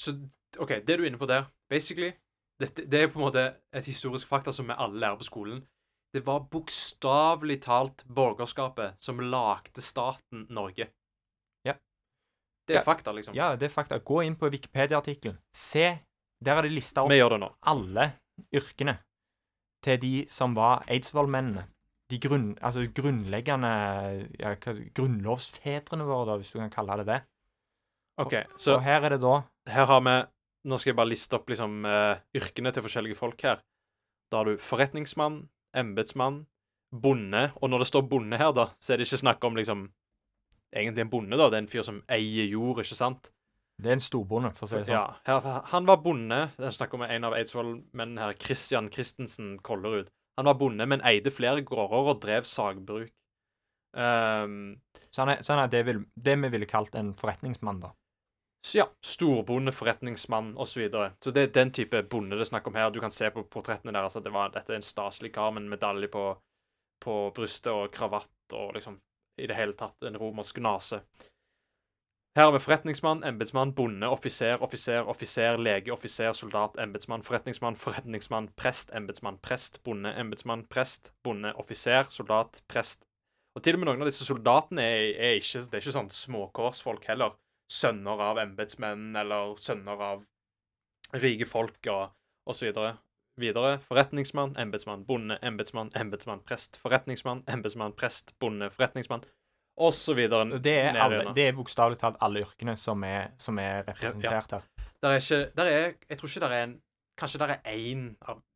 [0.00, 0.16] så
[0.60, 2.12] OK, det du er inne på der Basically,
[2.60, 3.42] dette, Det er på en måte
[3.74, 5.64] et historisk fakta som vi alle lærer på skolen.
[6.14, 10.86] Det var bokstavelig talt borgerskapet som lagde staten Norge.
[11.66, 11.74] Ja.
[12.68, 12.84] Det er Ja.
[12.84, 13.34] fakta, liksom.
[13.34, 13.98] Ja, det er fakta.
[13.98, 15.38] Gå inn på Wikipedia-artikkelen.
[15.52, 15.98] Se,
[16.42, 18.12] der er det lista opp det alle
[18.54, 18.98] yrkene
[19.86, 21.66] til de som var Eidsvoll-mennene.
[22.10, 23.70] De grunn, altså grunnleggende
[24.38, 24.52] ja,
[24.94, 27.20] Grunnlovsfedrene våre, da, hvis du kan kalle det det.
[28.22, 30.16] OK, så Og her er det da her har vi
[30.66, 33.60] Nå skal jeg bare liste opp liksom uh, yrkene til forskjellige folk her.
[34.32, 35.44] Da har du forretningsmann,
[35.78, 36.40] embetsmann,
[36.90, 37.52] bonde.
[37.62, 39.86] Og når det står bonde her, da, så er det ikke snakk om liksom
[40.74, 41.46] Egentlig en bonde, da.
[41.46, 43.30] Det er en fyr som eier jord, ikke sant?
[43.82, 44.94] Det er en storbonde, for å si det sånn.
[44.96, 46.38] Ja, her, Han var bonde.
[46.56, 50.08] Det er snakk om en av Eidsvoll-mennene her, Christian Christensen Kollerud.
[50.40, 53.12] Han var bonde, men eide flere gårder og drev sagbruk.
[53.96, 54.80] Um,
[55.12, 57.94] Så han er, så han er det, vil, det vi ville kalt en forretningsmann, da.
[58.66, 60.72] så ja, storbonde, forretningsmann osv.
[60.72, 61.12] Så, videre.
[61.24, 62.90] så det er den type bonde det er snakk om her.
[62.90, 65.64] Du kan se på portrettene deres at det var, dette er en staselig kar med
[65.64, 66.26] en medalje på,
[67.00, 68.98] på brystet og kravatt og liksom
[69.40, 71.00] i det hele tatt en romersk nase.
[72.36, 78.50] Her har vi forretningsmann, embetsmann, bonde, offiser, offiser, offiser, lege, offiser, soldat, embetsmann, forretningsmann, forretningsmann,
[78.56, 83.06] prest, embetsmann, prest, bonde, embetsmann, prest, bonde, offiser, soldat, prest.
[83.54, 86.12] Og til og med noen av disse soldatene er, er ikke, det er ikke sånn
[86.12, 87.38] småkårsfolk heller.
[87.72, 90.28] Sønner av embetsmenn eller sønner av
[91.16, 92.12] rike folk og,
[92.44, 92.98] og så videre.
[93.40, 99.24] Videre forretningsmann, embetsmann, bonde, embetsmann, embetsmann, prest, forretningsmann, embetsmann, prest, bonde, forretningsmann,
[99.76, 100.58] og så videre.
[100.62, 104.66] Det er, alle, det er bokstavelig talt alle yrkene som er, som er representert her.
[105.02, 106.76] Der er ikke der er, Jeg tror ikke det er en
[107.16, 108.00] Kanskje det er én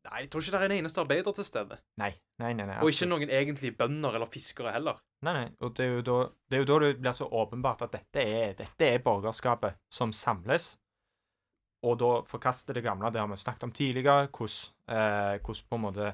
[0.05, 1.77] Nei, jeg tror ikke det er en eneste arbeider til stede.
[1.97, 2.65] Nei, nei, nei.
[2.69, 4.99] nei Og ikke noen egentlige bønder eller fiskere heller.
[5.25, 5.47] Nei, nei.
[5.61, 6.17] Og det er, jo da,
[6.49, 10.13] det er jo da det blir så åpenbart at dette er, dette er borgerskapet som
[10.13, 10.75] samles,
[11.85, 13.09] og da forkaster det gamle.
[13.13, 16.07] Det har vi snakket om tidligere, hvordan, eh, på en måte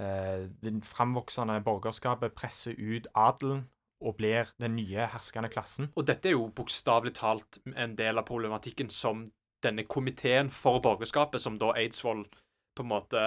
[0.00, 3.66] eh, det framvoksende borgerskapet presser ut adelen
[4.04, 5.90] og blir den nye herskende klassen.
[5.96, 9.28] Og dette er jo bokstavelig talt en del av problematikken som
[9.64, 12.26] denne komiteen for borgerskapet, som da Eidsvoll
[12.74, 13.22] på en måte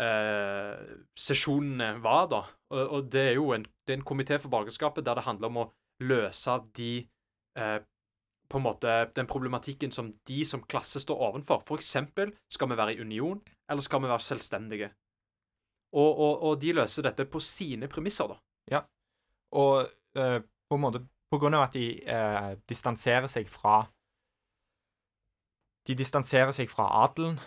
[0.00, 0.82] eh,
[1.18, 2.42] Sesjonene var, da.
[2.74, 5.52] Og, og det er jo en, det er en komité for borgerskapet der det handler
[5.52, 5.70] om å
[6.02, 6.92] løse de
[7.58, 7.78] eh,
[8.52, 11.62] på en måte den problematikken som de som klasse står ovenfor.
[11.68, 14.90] For eksempel, skal vi være i union, eller skal vi være selvstendige?
[15.92, 18.40] Og, og, og de løser dette på sine premisser, da.
[19.58, 19.88] Og
[20.18, 23.86] uh, på en måte på grunn av at de uh, distanserer seg fra
[25.88, 27.40] De distanserer seg fra adelen,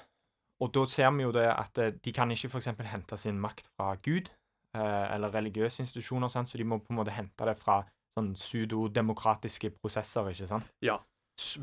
[0.60, 2.68] og da ser vi jo det at eh, de kan ikke f.eks.
[2.88, 4.28] hente sin makt fra Gud
[4.76, 6.52] eh, eller religiøse institusjoner, sant?
[6.52, 7.82] så de må på en måte hente det fra
[8.16, 10.68] sånn pseudodemokratiske prosesser, ikke sant?
[10.84, 10.98] Ja.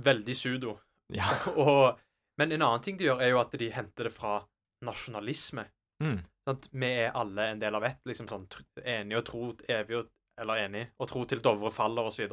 [0.05, 0.79] veldig sudo.
[1.13, 1.29] Ja.
[1.61, 2.01] og,
[2.41, 4.39] men en annen ting de gjør, er jo at de henter det fra
[4.85, 5.65] nasjonalisme.
[6.05, 6.19] Mm.
[6.49, 6.69] Sant?
[6.73, 8.01] Vi er alle en del av ett.
[8.09, 8.49] liksom sånn,
[8.83, 12.29] Enige og tro evig og, Eller enig og tro til Dovre faller, osv.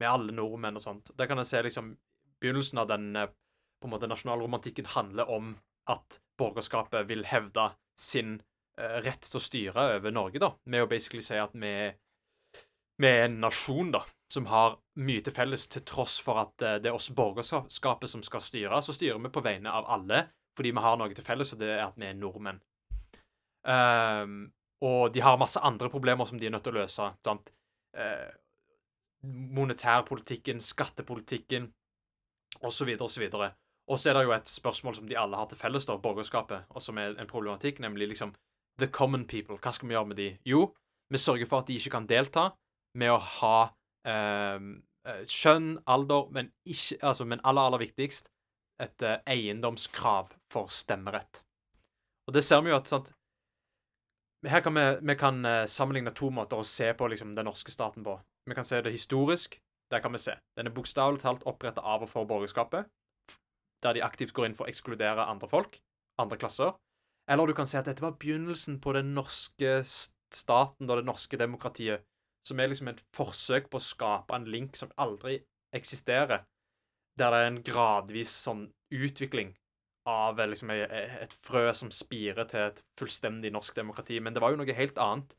[0.00, 1.12] Med alle nordmenn og sånt.
[1.18, 1.94] Der kan jeg se liksom
[2.42, 3.30] Begynnelsen av den eh,
[3.80, 5.54] på en måte nasjonalromantikken handler om
[5.92, 8.38] at borgerskapet vil hevde sin
[8.80, 10.50] uh, rett til å styre over Norge, da.
[10.72, 11.72] Med å basically si at vi,
[13.00, 14.00] vi er en nasjon, da.
[14.32, 18.24] Som har mye til felles, til tross for at eh, det er oss borgerskapet som
[18.26, 18.80] skal styre.
[18.82, 20.24] Så styrer vi på vegne av alle,
[20.56, 22.62] fordi vi har noe til felles, og det er at vi er nordmenn.
[23.68, 24.40] Ehm,
[24.84, 27.10] og de har masse andre problemer som de er nødt til å løse.
[27.24, 27.50] sant?
[27.96, 28.30] Eh,
[29.24, 31.70] monetærpolitikken, skattepolitikken
[32.60, 32.90] osv.
[33.00, 33.28] osv.
[33.88, 36.68] Og så er det jo et spørsmål som de alle har til felles, da, borgerskapet,
[36.68, 38.34] og som er en problematikk, nemlig liksom
[38.78, 39.56] the common people.
[39.56, 40.28] Hva skal vi gjøre med de?
[40.44, 40.74] Jo,
[41.12, 42.50] vi sørger for at de ikke kan delta
[42.98, 43.56] med å ha
[44.08, 44.70] ehm,
[45.06, 48.30] eh, skjønn, alder, men, ikke, altså, men aller, aller viktigst
[48.82, 51.44] et eh, eiendomskrav for stemmerett.
[52.26, 53.12] Og det ser vi jo at sant,
[54.48, 57.72] her kan vi, vi kan eh, sammenligne to måter å se på liksom, den norske
[57.72, 58.16] staten på.
[58.48, 59.58] Vi kan se det historisk.
[59.92, 60.36] Der kan vi se.
[60.56, 62.88] Den er bokstavelig talt oppretta av og for borgerskapet,
[63.84, 65.76] der de aktivt går inn for å ekskludere andre folk,
[66.20, 66.72] andre klasser.
[67.30, 71.38] Eller du kan se at dette var begynnelsen på den norske staten og det norske
[71.40, 72.04] demokratiet,
[72.48, 75.38] som er liksom et forsøk på å skape en link som aldri
[75.76, 76.44] eksisterer,
[77.20, 79.52] der det er en gradvis sånn utvikling
[80.06, 84.20] av eh, liksom e- e- et frø som spirer til et fullstendig norsk demokrati.
[84.20, 85.36] Men det var jo noe helt annet.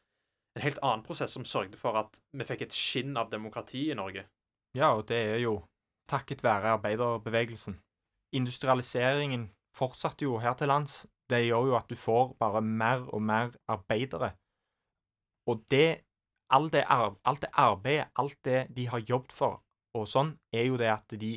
[0.55, 3.97] En helt annen prosess som sørget for at vi fikk et skinn av demokrati i
[3.97, 4.25] Norge.
[4.75, 5.59] Ja, og det er jo
[6.11, 7.79] takket være arbeiderbevegelsen.
[8.35, 11.05] Industrialiseringen fortsatte jo her til lands.
[11.29, 14.35] Det gjør jo at du får bare mer og mer arbeidere.
[15.49, 16.05] Og det
[16.49, 16.83] Alt det,
[17.25, 19.63] alt det arbeidet, alt det de har jobbet for,
[19.97, 21.31] og sånn, er jo det at de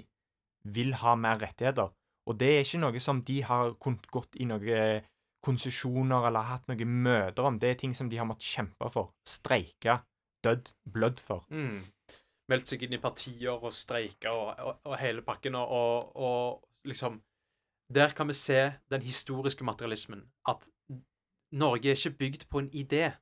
[0.68, 1.94] vil ha mer rettigheter.
[2.28, 5.06] Og det er ikke noe som de har kunnet gått i noen
[5.44, 7.58] konsesjoner eller hatt noen møter om.
[7.60, 9.14] Det er ting som de har måttet kjempe for.
[9.28, 10.00] Streike.
[10.44, 10.72] Dødd.
[10.92, 11.46] Blødd for.
[11.48, 11.86] Mm.
[12.48, 15.56] Meldt seg inn i partier og streika og, og, og hele pakken.
[15.58, 17.22] Og, og liksom
[17.88, 20.26] Der kan vi se den historiske materialismen.
[20.48, 20.68] At
[21.56, 23.14] Norge er ikke bygd på en idé.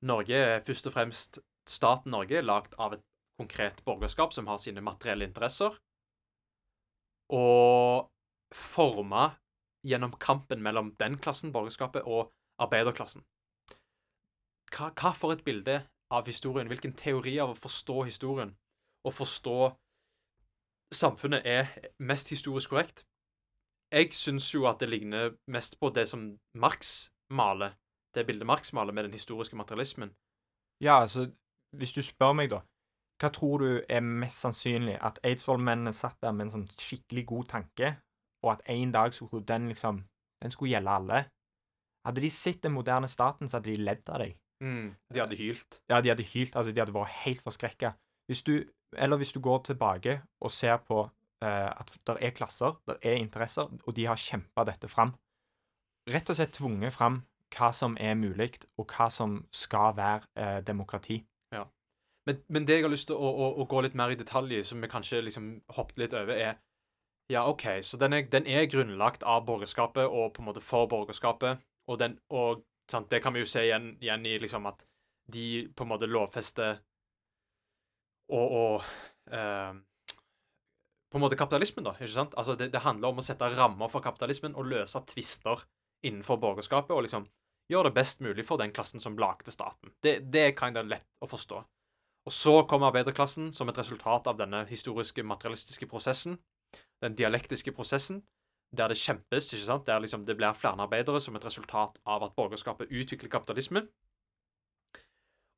[0.00, 3.04] Norge er først og fremst Staten Norge er lagd av et
[3.38, 5.74] konkret borgerskap som har sine materielle interesser,
[7.28, 8.08] og
[8.54, 9.30] forma
[9.86, 13.24] gjennom kampen mellom den klassen, borgerskapet, og arbeiderklassen.
[14.72, 15.80] Hva, hva for et bilde
[16.12, 18.54] av historien, hvilken teori av å forstå historien
[19.06, 19.58] og forstå
[20.94, 23.04] samfunnet er mest historisk korrekt?
[23.92, 27.76] Jeg syns jo at det ligner mest på det som Marx maler,
[28.14, 30.12] det bildet Marx maler med den historiske materialismen.
[30.80, 31.30] Ja, altså,
[31.76, 32.64] hvis du spør meg, da
[33.18, 34.94] Hva tror du er mest sannsynlig?
[35.02, 37.96] At Eidsvoll-mennene satt der med en sånn skikkelig god tanke,
[38.44, 40.04] og at en dag skulle den liksom
[40.38, 41.24] Den skulle gjelde alle?
[42.06, 44.36] Hadde de sett den moderne staten, så hadde de ledd av deg.
[44.62, 45.80] Mm, de hadde hylt.
[45.90, 46.54] Ja, de hadde hylt.
[46.54, 47.92] Altså, de hadde vært helt forskrekka.
[48.30, 48.64] Hvis du
[48.96, 51.10] Eller hvis du går tilbake og ser på
[51.44, 55.12] eh, at det er klasser, det er interesser, og de har kjempa dette fram.
[56.08, 57.18] Rett og slett tvunget fram
[57.52, 61.18] hva som er mulig, og hva som skal være eh, demokrati.
[61.52, 61.66] Ja.
[62.26, 64.62] Men, men, det jeg har lyst til å, å, å, gå litt mer i detalj
[64.64, 66.56] som vi kanskje liksom hoppet litt over, er
[67.28, 70.88] Ja, OK, så den er, den er, grunnlagt av borgerskapet og på en måte for
[70.88, 74.86] borgerskapet, og, den, og sant, det kan vi jo se igjen, igjen, i liksom at
[75.28, 76.78] de på en måte lovfester
[78.32, 79.76] og, og eh,
[81.08, 81.94] på en måte kapitalismen, da.
[81.96, 82.36] ikke sant?
[82.36, 85.64] Altså, det, det handler om å sette rammer for kapitalismen og løse tvister
[86.04, 87.28] innenfor borgerskapet og liksom
[87.68, 89.92] gjøre det best mulig for den klassen som lagde staten.
[90.04, 91.60] Det, det er kind of lett å forstå.
[92.28, 96.36] Og så kommer arbeiderklassen som et resultat av denne historiske, materialistiske prosessen,
[97.02, 98.22] den dialektiske prosessen,
[98.76, 99.86] der det kjempes, ikke sant?
[99.86, 103.88] der liksom det blir flere arbeidere som et resultat av at borgerskapet utvikler kapitalismen.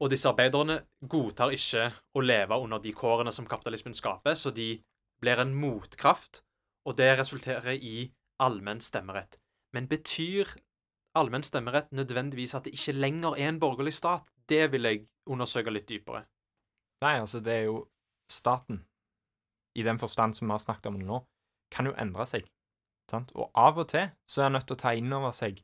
[0.00, 4.78] Og disse arbeiderne godtar ikke å leve under de kårene som kapitalismen skaper, så de
[5.20, 6.42] blir en motkraft,
[6.88, 9.36] og det resulterer i allmenn stemmerett.
[9.74, 10.54] Men betyr
[11.18, 14.24] allmenn stemmerett nødvendigvis at det ikke lenger er en borgerlig stat?
[14.48, 16.24] Det vil jeg undersøke litt dypere.
[17.04, 17.84] Nei, altså, det er jo
[18.30, 18.84] staten,
[19.76, 21.20] i den forstand som vi har snakket om nå,
[21.72, 22.48] kan jo endre seg.
[23.10, 23.32] Sant?
[23.34, 25.60] Og av og til så er en nødt til å ta inn over seg,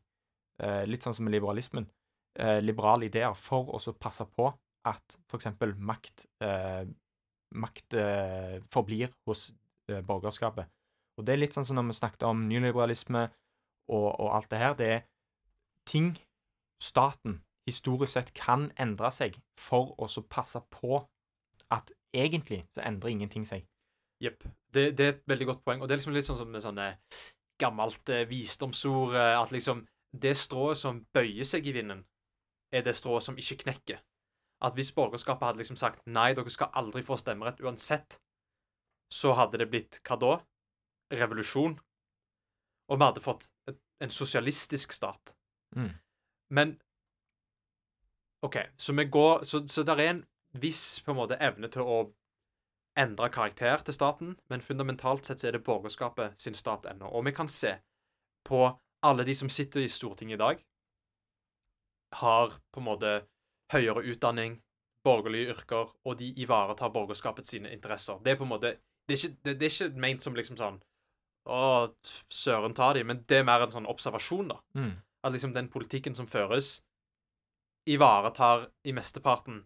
[0.63, 1.89] eh, litt sånn som med liberalismen,
[2.39, 4.51] eh, liberale ideer for å passe på
[4.87, 5.49] at f.eks.
[5.79, 6.87] makt, eh,
[7.55, 9.51] makt eh, forblir hos
[9.91, 10.71] eh, borgerskapet.
[11.17, 13.27] Og det er litt sånn som når vi snakket om nyliberalisme
[13.89, 14.75] og, og alt det her.
[14.79, 15.05] Det er
[15.89, 16.17] ting
[16.83, 21.01] staten historisk sett kan endre seg for å passe på
[21.75, 23.65] at egentlig så endrer ingenting seg.
[24.23, 24.45] Jepp.
[24.77, 25.81] Det, det, er et veldig godt poeng.
[25.81, 26.91] Og det er liksom litt sånn som med sånne
[27.61, 29.87] gammelt eh, visdomsord eh, at liksom
[30.17, 32.05] det strået som bøyer seg i vinden,
[32.73, 34.01] er det strået som ikke knekker.
[34.65, 38.19] At hvis borgerskapet hadde liksom sagt nei, dere skal aldri få stemmerett uansett,
[39.13, 40.33] så hadde det blitt hva da?
[41.13, 41.77] Revolusjon.
[42.91, 45.35] Og vi hadde fått et, en sosialistisk stat.
[45.77, 45.93] Mm.
[46.57, 46.77] Men
[48.47, 50.21] OK, så vi går Så, så det er en
[50.55, 51.97] viss på en måte evne til å
[52.99, 57.11] endre karakter til staten, men fundamentalt sett så er det borgerskapet sin stat ennå.
[57.13, 57.77] Og vi kan se
[58.47, 58.63] på
[59.07, 60.65] alle de som sitter i Stortinget i dag,
[62.17, 63.15] har på en måte
[63.73, 64.61] høyere utdanning,
[65.05, 68.19] borgerlige yrker, og de ivaretar borgerskapet sine interesser.
[68.25, 70.57] Det er på en måte Det er ikke, det, det er ikke ment som liksom
[70.59, 70.81] sånn
[71.47, 71.59] Å,
[72.33, 74.57] søren ta de, men det er mer en sånn observasjon, da.
[74.75, 76.83] Mm at liksom den politikken som føres,
[77.87, 79.65] ivaretar i mesteparten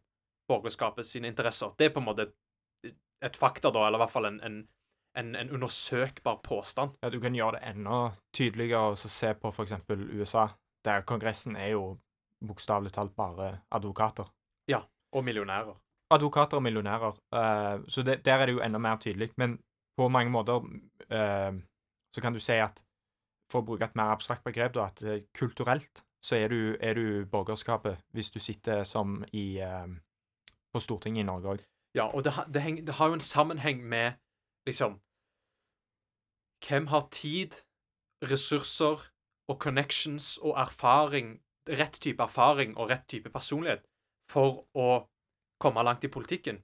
[0.49, 1.75] borgerskapet sine interesser.
[1.79, 2.31] Det er på en måte
[3.23, 4.57] et, fakta, da, eller i hvert fall en, en,
[5.19, 6.97] en, en, undersøkbar påstand.
[7.03, 9.73] Ja, Du kan gjøre det enda tydeligere og se på f.eks.
[9.91, 10.47] USA,
[10.85, 11.99] der Kongressen er jo
[12.47, 14.31] bokstavelig talt bare advokater.
[14.69, 14.81] Ja,
[15.13, 15.77] og millionærer.
[16.11, 17.19] Advokater og millionærer.
[17.35, 19.31] Uh, så det, der er det jo enda mer tydelig.
[19.37, 19.59] Men
[19.97, 21.61] på mange måter uh,
[22.15, 22.83] så kan du si at
[23.51, 26.95] for å bruke et mer abstrakt begrep, da, at eh, kulturelt så er du, er
[26.95, 29.59] du, borgerskapet hvis du sitter som i
[30.71, 31.65] på Stortinget i Norge òg.
[31.95, 34.13] Ja, og det, det, heng, det, har jo en sammenheng med
[34.67, 35.01] liksom
[36.67, 37.51] Hvem har tid,
[38.23, 39.11] ressurser
[39.49, 43.81] og connections og erfaring, rett type erfaring og rett type personlighet,
[44.29, 45.09] for å
[45.61, 46.61] komme langt i politikken?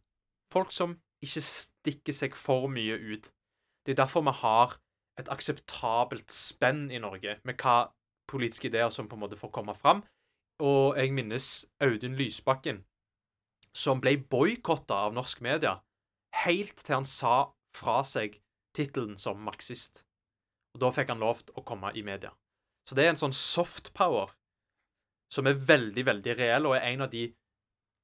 [0.53, 3.33] Folk som ikke stikker seg for mye ut.
[3.87, 4.77] Det er derfor vi har
[5.19, 7.89] et akseptabelt spenn i Norge med hva
[8.29, 10.05] politiske ideer som på en måte får komme fram.
[10.61, 12.85] Og jeg minnes Audun Lysbakken,
[13.77, 15.77] som ble boikotta av norsk media
[16.45, 18.39] helt til han sa fra seg
[18.77, 20.03] tittelen som marxist.
[20.77, 22.33] Og da fikk han lov til å komme i media.
[22.89, 24.33] Så det er en sånn soft power
[25.33, 27.27] som er veldig, veldig reell, og er en av de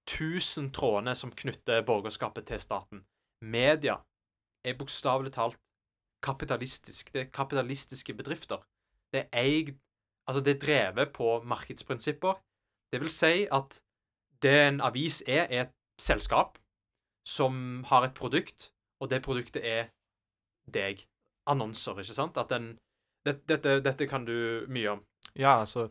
[0.08, 3.04] tusen trådene som knytter borgerskapet til staten.
[3.44, 4.00] Media
[4.66, 5.60] er bokstavelig talt
[6.24, 7.12] kapitalistisk.
[7.14, 8.64] Det er kapitalistiske bedrifter.
[9.12, 9.74] Det er eid
[10.22, 12.36] Altså, det er drevet på markedsprinsipper.
[12.92, 13.80] Det vil si at
[14.42, 16.58] det en avis er, er et selskap
[17.28, 19.90] som har et produkt, og det produktet er
[20.70, 21.04] deg.
[21.46, 22.38] Annonser, ikke sant?
[22.38, 22.76] At den
[23.26, 25.02] det, dette, dette kan du mye om.
[25.38, 25.88] Ja, altså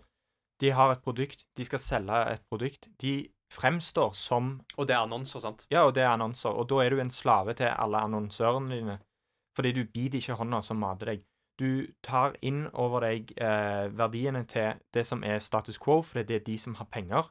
[0.62, 2.88] De har et produkt, de skal selge et produkt.
[3.02, 5.66] De fremstår som Og det er annonser, sant?
[5.72, 6.49] Ja, og det er annonser.
[6.49, 8.99] Og da er du en slave til alle annonsørene dine.
[9.56, 11.24] Fordi du biter ikke hånda som mater deg.
[11.60, 16.36] Du tar inn over deg eh, verdiene til det som er status quo, fordi det
[16.36, 17.28] er de som har penger.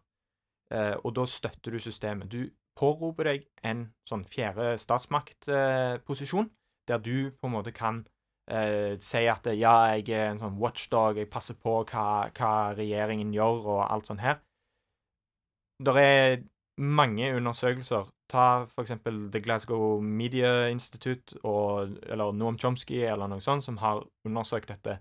[0.70, 2.30] Eh, og da støtter du systemet.
[2.30, 6.56] Du påroper deg en sånn fjerde statsmaktposisjon, eh,
[6.88, 8.04] der du på en måte kan
[8.50, 13.34] eh, si at ja, jeg er en sånn watchdog, jeg passer på hva, hva regjeringen
[13.34, 14.40] gjør, og alt sånt her.
[15.80, 16.42] Det er
[16.80, 18.08] mange undersøkelser.
[18.30, 24.04] Ta eksempel The Glasgow Media Institute og, eller Noam Chomsky eller noe sånt, som har
[24.28, 25.00] undersøkt dette.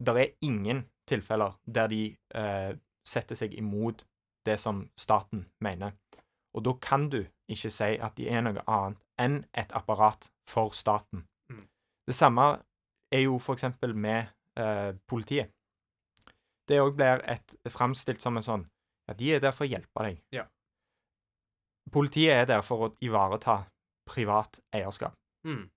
[0.00, 2.02] Det er ingen tilfeller der de
[2.34, 2.72] eh,
[3.06, 4.04] setter seg imot
[4.46, 5.92] det som staten mener.
[6.54, 10.72] Og da kan du ikke si at de er noe annet enn et apparat for
[10.74, 11.24] staten.
[11.50, 11.66] Mm.
[12.08, 12.46] Det samme
[13.12, 15.50] er jo eksempel med eh, politiet.
[16.68, 18.64] Det òg blir et framstilt som en sånn
[19.10, 20.20] at de er der for å hjelpe deg.
[20.34, 20.46] Ja.
[21.90, 23.64] Politiet er der for å ivareta
[24.06, 25.14] privat eierskap.
[25.46, 25.70] Mm.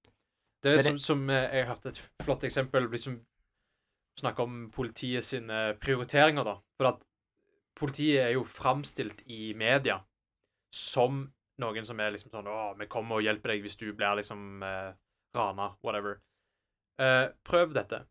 [0.64, 3.22] Det er det- som, som eh, jeg hørte et flott eksempel liksom
[4.14, 6.60] Snakke om politiet sine prioriteringer, da.
[6.78, 7.00] For at
[7.78, 10.00] politiet er jo framstilt i media
[10.74, 11.26] som
[11.62, 14.64] noen som er liksom sånn Å, vi kommer og hjelper deg hvis du blir liksom
[14.66, 14.94] eh,
[15.38, 15.70] rana.
[15.86, 16.18] Whatever.
[17.02, 18.04] Eh, prøv dette.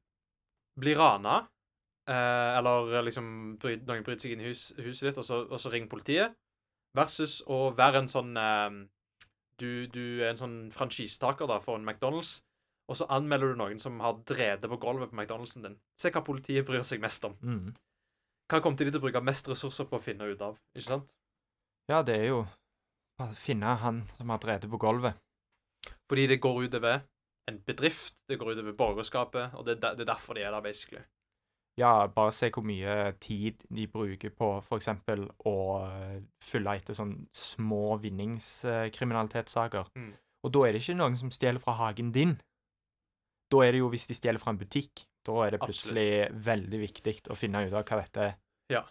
[0.78, 1.42] Bli rana,
[2.08, 5.60] eh, eller liksom bryt, noen bryter seg inn i hus, huset ditt, og så, og
[5.60, 6.34] så ring politiet,
[6.96, 8.80] versus å være en sånn eh,
[9.60, 12.40] du, du er en sånn franchisetaker da, for en McDonald's,
[12.90, 15.78] og så anmelder du noen som har drevet på gulvet på McDonald'sen din.
[16.00, 17.36] Se hva politiet bryr seg mest om.
[17.40, 17.74] Mm.
[18.52, 20.58] Hva kommer de til å bruke mest ressurser på å finne ut av?
[20.76, 21.06] Ikke sant?
[21.88, 22.40] Ja, det er jo
[23.16, 25.16] å finne han som har drevet på gulvet.
[26.10, 27.00] Fordi det går utover
[27.48, 30.60] en bedrift, det går utover borgerskapet, og det, er det er derfor de er der,
[30.60, 31.00] basically.
[31.80, 34.90] Ja, bare se hvor mye tid de bruker på f.eks.
[35.48, 35.56] å
[36.44, 39.88] følge etter sånne små vinningskriminalitetssaker.
[39.96, 40.12] Mm.
[40.44, 42.36] Og da er det ikke noen som stjeler fra hagen din.
[43.48, 45.06] Da er det jo hvis de stjeler fra en butikk.
[45.26, 46.08] Da er det plutselig
[46.44, 48.34] veldig viktig å finne ut av hva dette er.
[48.72, 48.82] Ja,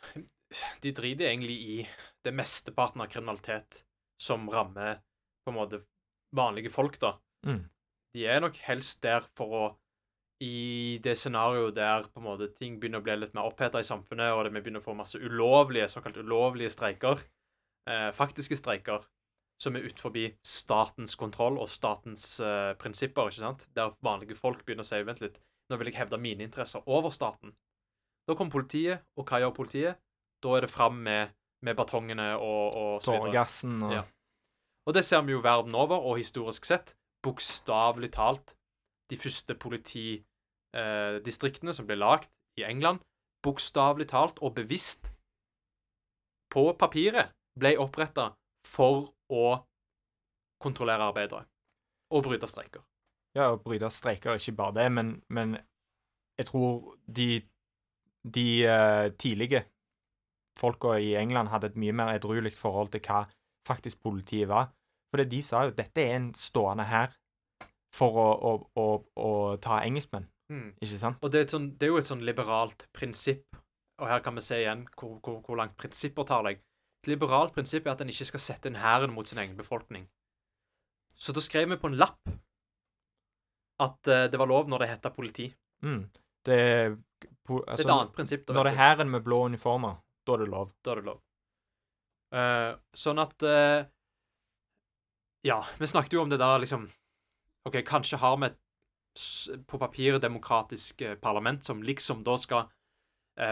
[0.83, 1.77] de driter egentlig i
[2.23, 3.83] det mesteparten av kriminalitet
[4.21, 5.01] som rammer
[5.43, 5.81] på en måte
[6.35, 7.15] vanlige folk, da.
[7.47, 7.63] Mm.
[8.15, 9.63] De er nok helst der for å
[10.41, 13.85] I det scenarioet der på en måte ting begynner å bli litt mer oppheta i
[13.85, 17.21] samfunnet, og vi begynner å få masse ulovlige, såkalt ulovlige streiker,
[17.85, 19.05] eh, faktiske streiker,
[19.61, 23.67] som er utenfor statens kontroll og statens eh, prinsipper, ikke sant?
[23.77, 25.37] Der vanlige folk begynner å si vent litt,
[25.71, 27.49] nå vil jeg hevde mine interesser over staten.
[28.27, 29.93] Da kommer politiet, og hva gjør politiet?
[30.43, 31.23] Da er det fram med,
[31.65, 33.25] med batongene og, og så videre.
[33.31, 34.03] Tåregassen og Ja.
[34.89, 38.57] Og det ser vi jo verden over, og historisk sett, bokstavelig talt,
[39.11, 42.25] de første politidistriktene som ble lagd
[42.57, 42.99] i England,
[43.45, 45.11] bokstavelig talt og bevisst
[46.51, 48.31] på papiret ble oppretta
[48.67, 49.65] for å
[50.61, 51.45] kontrollere arbeidere
[52.11, 52.81] og bryte streiker.
[53.37, 55.55] Ja, å bryte streiker, ikke bare det, men, men
[56.39, 57.29] jeg tror de,
[58.27, 59.63] de uh, tidlige
[60.59, 63.23] folka i England hadde et mye mer edruelig forhold til hva
[63.67, 64.73] faktisk politiet var.
[65.11, 67.15] For de sa jo dette er en stående her
[67.91, 68.85] for å, å, å,
[69.19, 69.31] å
[69.63, 70.27] ta engelskmenn,
[70.79, 71.19] ikke sant?
[71.23, 73.57] Og det er, et sånn, det er jo et sånn liberalt prinsipp,
[73.99, 76.61] og her kan vi se igjen hvor, hvor, hvor langt prinsipper tar deg.
[77.03, 80.07] Et liberalt prinsipp er at en ikke skal sette inn hæren mot sin egen befolkning.
[81.19, 82.31] Så da skrev vi på en lapp
[83.81, 85.47] at eh, det var lov når det heta politi.
[85.85, 86.03] Mm.
[86.45, 87.01] Det, er altså,
[87.47, 88.47] Det er altså, et annet prinsipp.
[88.47, 90.73] da, Når det er hæren med blå uniformer, da er det lov.
[90.85, 91.21] Da er det lov.
[92.31, 93.83] Uh, sånn at uh,
[95.43, 96.85] Ja, vi snakket jo om det der liksom
[97.67, 98.59] OK, kanskje har vi et
[99.67, 102.69] på papiret demokratisk uh, parlament som liksom da skal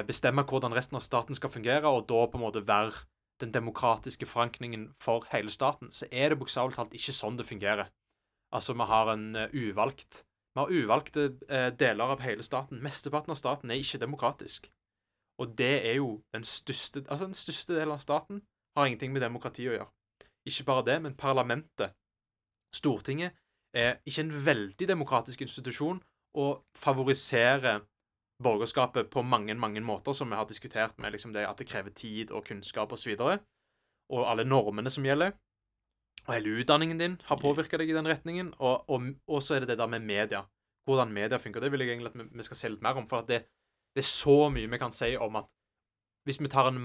[0.05, 3.07] bestemme hvordan resten av staten skal fungere, og da på en måte være
[3.41, 7.87] den demokratiske forankringen for hele staten, så er det bokstavelig talt ikke sånn det fungerer.
[8.55, 10.25] Altså, vi har en eh, uvalgt
[10.55, 12.81] Vi har uvalgte eh, deler av hele staten.
[12.83, 14.71] Mesteparten av staten er ikke demokratisk.
[15.39, 18.41] Og det er jo den største Altså, den største delen av staten
[18.77, 19.91] har ingenting med demokrati å gjøre.
[20.49, 21.93] Ikke bare det, men parlamentet,
[22.75, 23.37] Stortinget,
[23.73, 26.01] er ikke en veldig demokratisk institusjon,
[26.37, 27.79] å favorisere
[28.43, 31.93] borgerskapet på mange, mange måter, som vi har diskutert med liksom det at det krever
[31.93, 35.33] tid og kunnskap osv., og, så og alle normene som gjelder.
[36.27, 38.53] Og hele utdanningen din har påvirka deg i den retningen.
[38.57, 40.43] Og, og, og, så er det det der med media.
[40.85, 41.61] Hvordan media funker.
[41.61, 43.07] Det vil jeg egentlig at vi skal se litt mer om.
[43.09, 43.43] For det,
[43.95, 45.49] det er så mye vi kan si om at
[46.27, 46.81] hvis vi tar en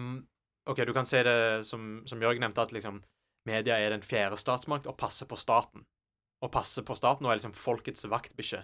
[0.71, 3.03] OK, du kan si det som, som Jørgen nevnte, at liksom
[3.45, 5.85] media er den fjerde statsmakt og passer på staten.
[6.41, 8.63] Og passer på staten og er liksom folkets vaktbikkje.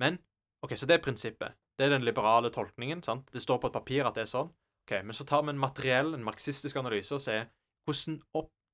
[0.00, 0.18] Men
[0.64, 1.58] OK, så det er prinsippet.
[1.76, 3.02] Det er den liberale tolkningen.
[3.02, 3.28] sant?
[3.32, 4.52] Det står på et papir at det er sånn.
[4.84, 7.46] Ok, Men så tar vi en materiell, en marxistisk analyse og ser
[7.84, 8.20] hvordan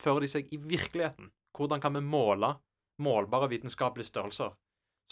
[0.01, 1.31] oppfører de seg i virkeligheten.
[1.57, 2.55] Hvordan kan vi måle
[3.01, 4.57] målbare vitenskapelige størrelser?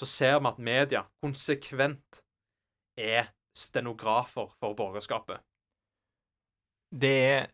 [0.01, 2.23] Så ser vi at media konsekvent
[2.97, 5.41] er stenografer for borgerskapet.
[6.91, 7.47] Det er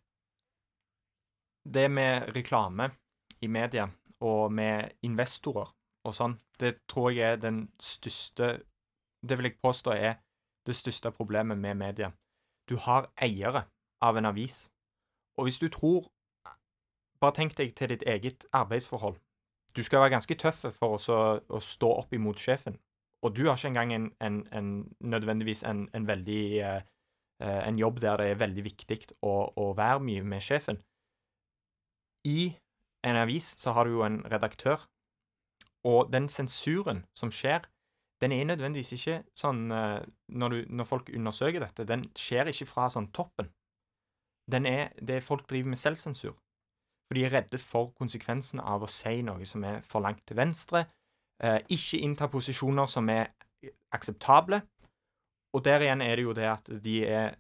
[1.67, 2.91] Det med reklame
[3.41, 3.89] i media
[4.21, 5.73] og med investorer
[6.05, 8.67] og sånn, det tror jeg er den største
[9.25, 10.19] Det vil jeg påstå er
[10.67, 12.13] det største problemet med media.
[12.69, 13.65] Du har eiere
[14.03, 14.69] av en avis,
[15.39, 16.13] og hvis du tror
[17.25, 19.15] Bare tenk deg til ditt eget arbeidsforhold.
[19.77, 22.77] Du skal være ganske tøff for å, å stå opp imot sjefen,
[23.25, 24.69] og du har ikke engang en, en, en
[25.01, 26.83] nødvendigvis en, en veldig eh,
[27.41, 30.83] eh, En jobb der det er veldig viktig å, å være mye med sjefen.
[32.29, 32.53] I
[33.09, 34.85] en avis så har du jo en redaktør,
[35.85, 37.65] og den sensuren som skjer,
[38.21, 42.69] den er nødvendigvis ikke sånn eh, når, du, når, folk undersøker dette, den skjer ikke
[42.69, 43.49] fra sånn toppen.
[44.45, 46.37] Den er det folk driver med selvsensur.
[47.15, 50.35] For de er redde for konsekvensen av å si noe som er for langt til
[50.35, 50.81] venstre,
[51.39, 53.29] eh, ikke innta posisjoner som er
[53.95, 54.59] akseptable.
[55.55, 57.37] Og der igjen er det jo det at de er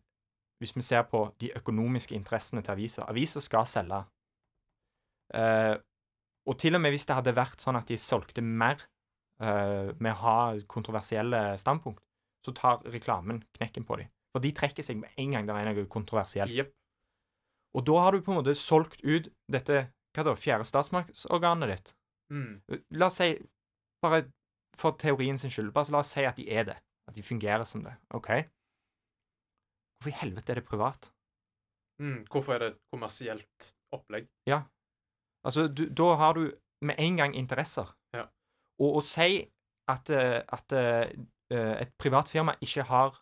[0.63, 4.05] Hvis vi ser på de økonomiske interessene til aviser Aviser skal selge.
[5.35, 5.77] Eh,
[6.47, 8.79] og til og med hvis det hadde vært sånn at de solgte mer
[9.43, 12.01] eh, med å ha kontroversielle standpunkt,
[12.47, 14.09] så tar reklamen knekken på dem.
[14.33, 16.55] For de trekker seg med en gang det er noe kontroversielt.
[16.55, 16.73] Yep.
[17.75, 21.95] Og da har du på en måte solgt ut dette hva da, fjerde statsmaktsorganet ditt.
[22.31, 22.53] Mm.
[22.95, 23.33] La oss si,
[24.03, 24.29] bare
[24.79, 26.77] for teorien sin skyld, bare la oss si at de er det.
[27.11, 27.97] At de fungerer som det.
[28.17, 28.31] OK?
[29.99, 31.11] Hvorfor i helvete er det privat?
[32.03, 32.23] Mm.
[32.31, 34.31] Hvorfor er det et kommersielt opplegg?
[34.49, 34.63] Ja.
[35.45, 36.47] Altså, du, da har du
[36.85, 37.91] med en gang interesser.
[38.15, 38.29] Ja.
[38.83, 39.45] Og å si
[39.91, 41.05] at, eh, at uh,
[41.53, 43.19] et privat firma ikke har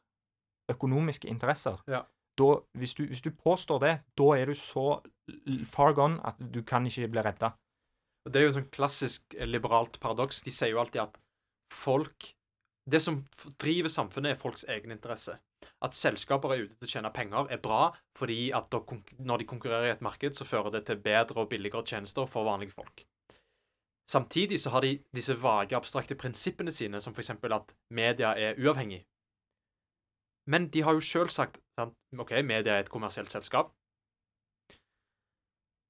[0.70, 2.04] økonomiske interesser ja.
[2.38, 5.00] Da, hvis, du, hvis, du, påstår det, da er du så
[5.72, 7.52] far gone at du kan ikke bli redda.
[8.28, 10.42] Det er jo sånn klassisk eh, liberalt paradoks.
[10.46, 11.18] De sier jo alltid at
[11.72, 12.32] folk
[12.82, 13.20] Det som
[13.62, 15.36] driver samfunnet, er folks egeninteresse.
[15.86, 18.74] At selskaper er ute til å tjene penger, er bra, fordi at
[19.22, 22.48] når de konkurrerer i et marked, så fører det til bedre og billigere tjenester for
[22.50, 23.04] vanlige folk.
[24.10, 27.30] Samtidig så har de disse vage, abstrakte prinsippene sine, som f.eks.
[27.30, 29.04] at media er uavhengig.
[30.50, 31.94] Men de har jo sjøl sagt sant?
[32.18, 33.72] OK, media er et kommersielt selskap.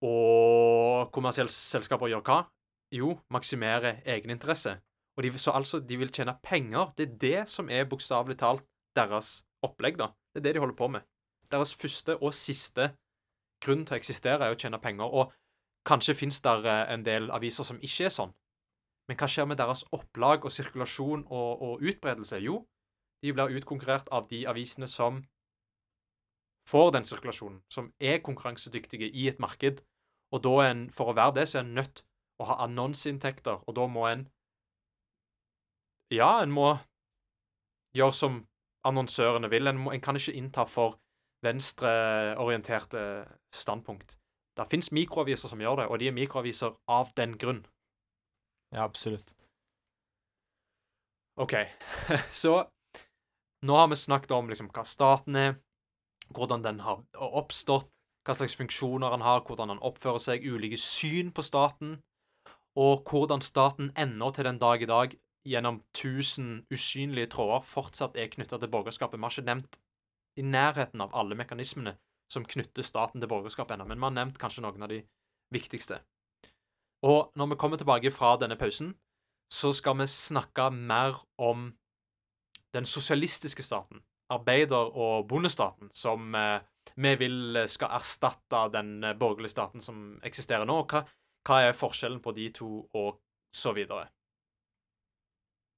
[0.02, 2.38] Og kommersielle selskaper gjør hva?
[2.92, 4.76] Jo, maksimere egeninteresse.
[5.16, 6.92] Og de, så altså, de vil tjene penger.
[6.96, 8.64] Det er det som er bokstavelig talt
[8.96, 10.10] deres opplegg, da.
[10.32, 11.06] Det er det de holder på med.
[11.52, 12.92] Deres første og siste
[13.62, 15.08] grunn til å eksistere er å tjene penger.
[15.08, 15.32] Og
[15.84, 18.32] Kanskje fins det eh, en del aviser som ikke er sånn.
[19.10, 22.38] Men hva skjer med deres opplag og sirkulasjon og, og utbredelse?
[22.38, 22.62] Jo,
[23.22, 25.22] de blir utkonkurrert av de avisene som
[26.68, 29.82] får den sirkulasjonen, som er konkurransedyktige i et marked.
[30.32, 32.04] Og da en, for å være det, så er en nødt
[32.40, 34.28] å ha annonseinntekter, og da må en
[36.12, 36.74] Ja, en må
[37.96, 38.34] gjøre som
[38.84, 39.70] annonsørene vil.
[39.70, 40.98] En, må, en kan ikke innta for
[41.42, 43.04] venstreorienterte
[43.54, 44.18] standpunkt.
[44.56, 47.62] Det fins mikroaviser som gjør det, og de er mikroaviser av den grunn.
[48.74, 49.32] Ja, absolutt.
[51.40, 51.54] OK.
[52.42, 52.58] Så
[53.62, 55.58] nå har vi snakket om liksom hva staten er,
[56.34, 57.90] hvordan den har oppstått,
[58.26, 62.00] hva slags funksjoner han har, hvordan han oppfører seg, ulike syn på staten,
[62.78, 68.30] og hvordan staten ennå til den dag i dag, gjennom tusen usynlige tråder, fortsatt er
[68.30, 69.18] knytta til borgerskapet.
[69.18, 69.78] Vi har ikke nevnt
[70.38, 71.96] i nærheten av alle mekanismene
[72.32, 75.02] som knytter staten til borgerskap ennå, men vi har nevnt kanskje noen av de
[75.52, 75.98] viktigste.
[77.02, 78.94] Og når vi kommer tilbake fra denne pausen,
[79.52, 81.72] så skal vi snakke mer om
[82.74, 84.02] den sosialistiske staten,
[84.32, 86.60] arbeider- og bondestaten, som eh,
[86.96, 90.82] vi vil skal erstatte den borgerlige staten som eksisterer nå.
[90.90, 91.04] Hva,
[91.46, 93.20] hva er forskjellen på de to, og
[93.54, 94.08] så videre.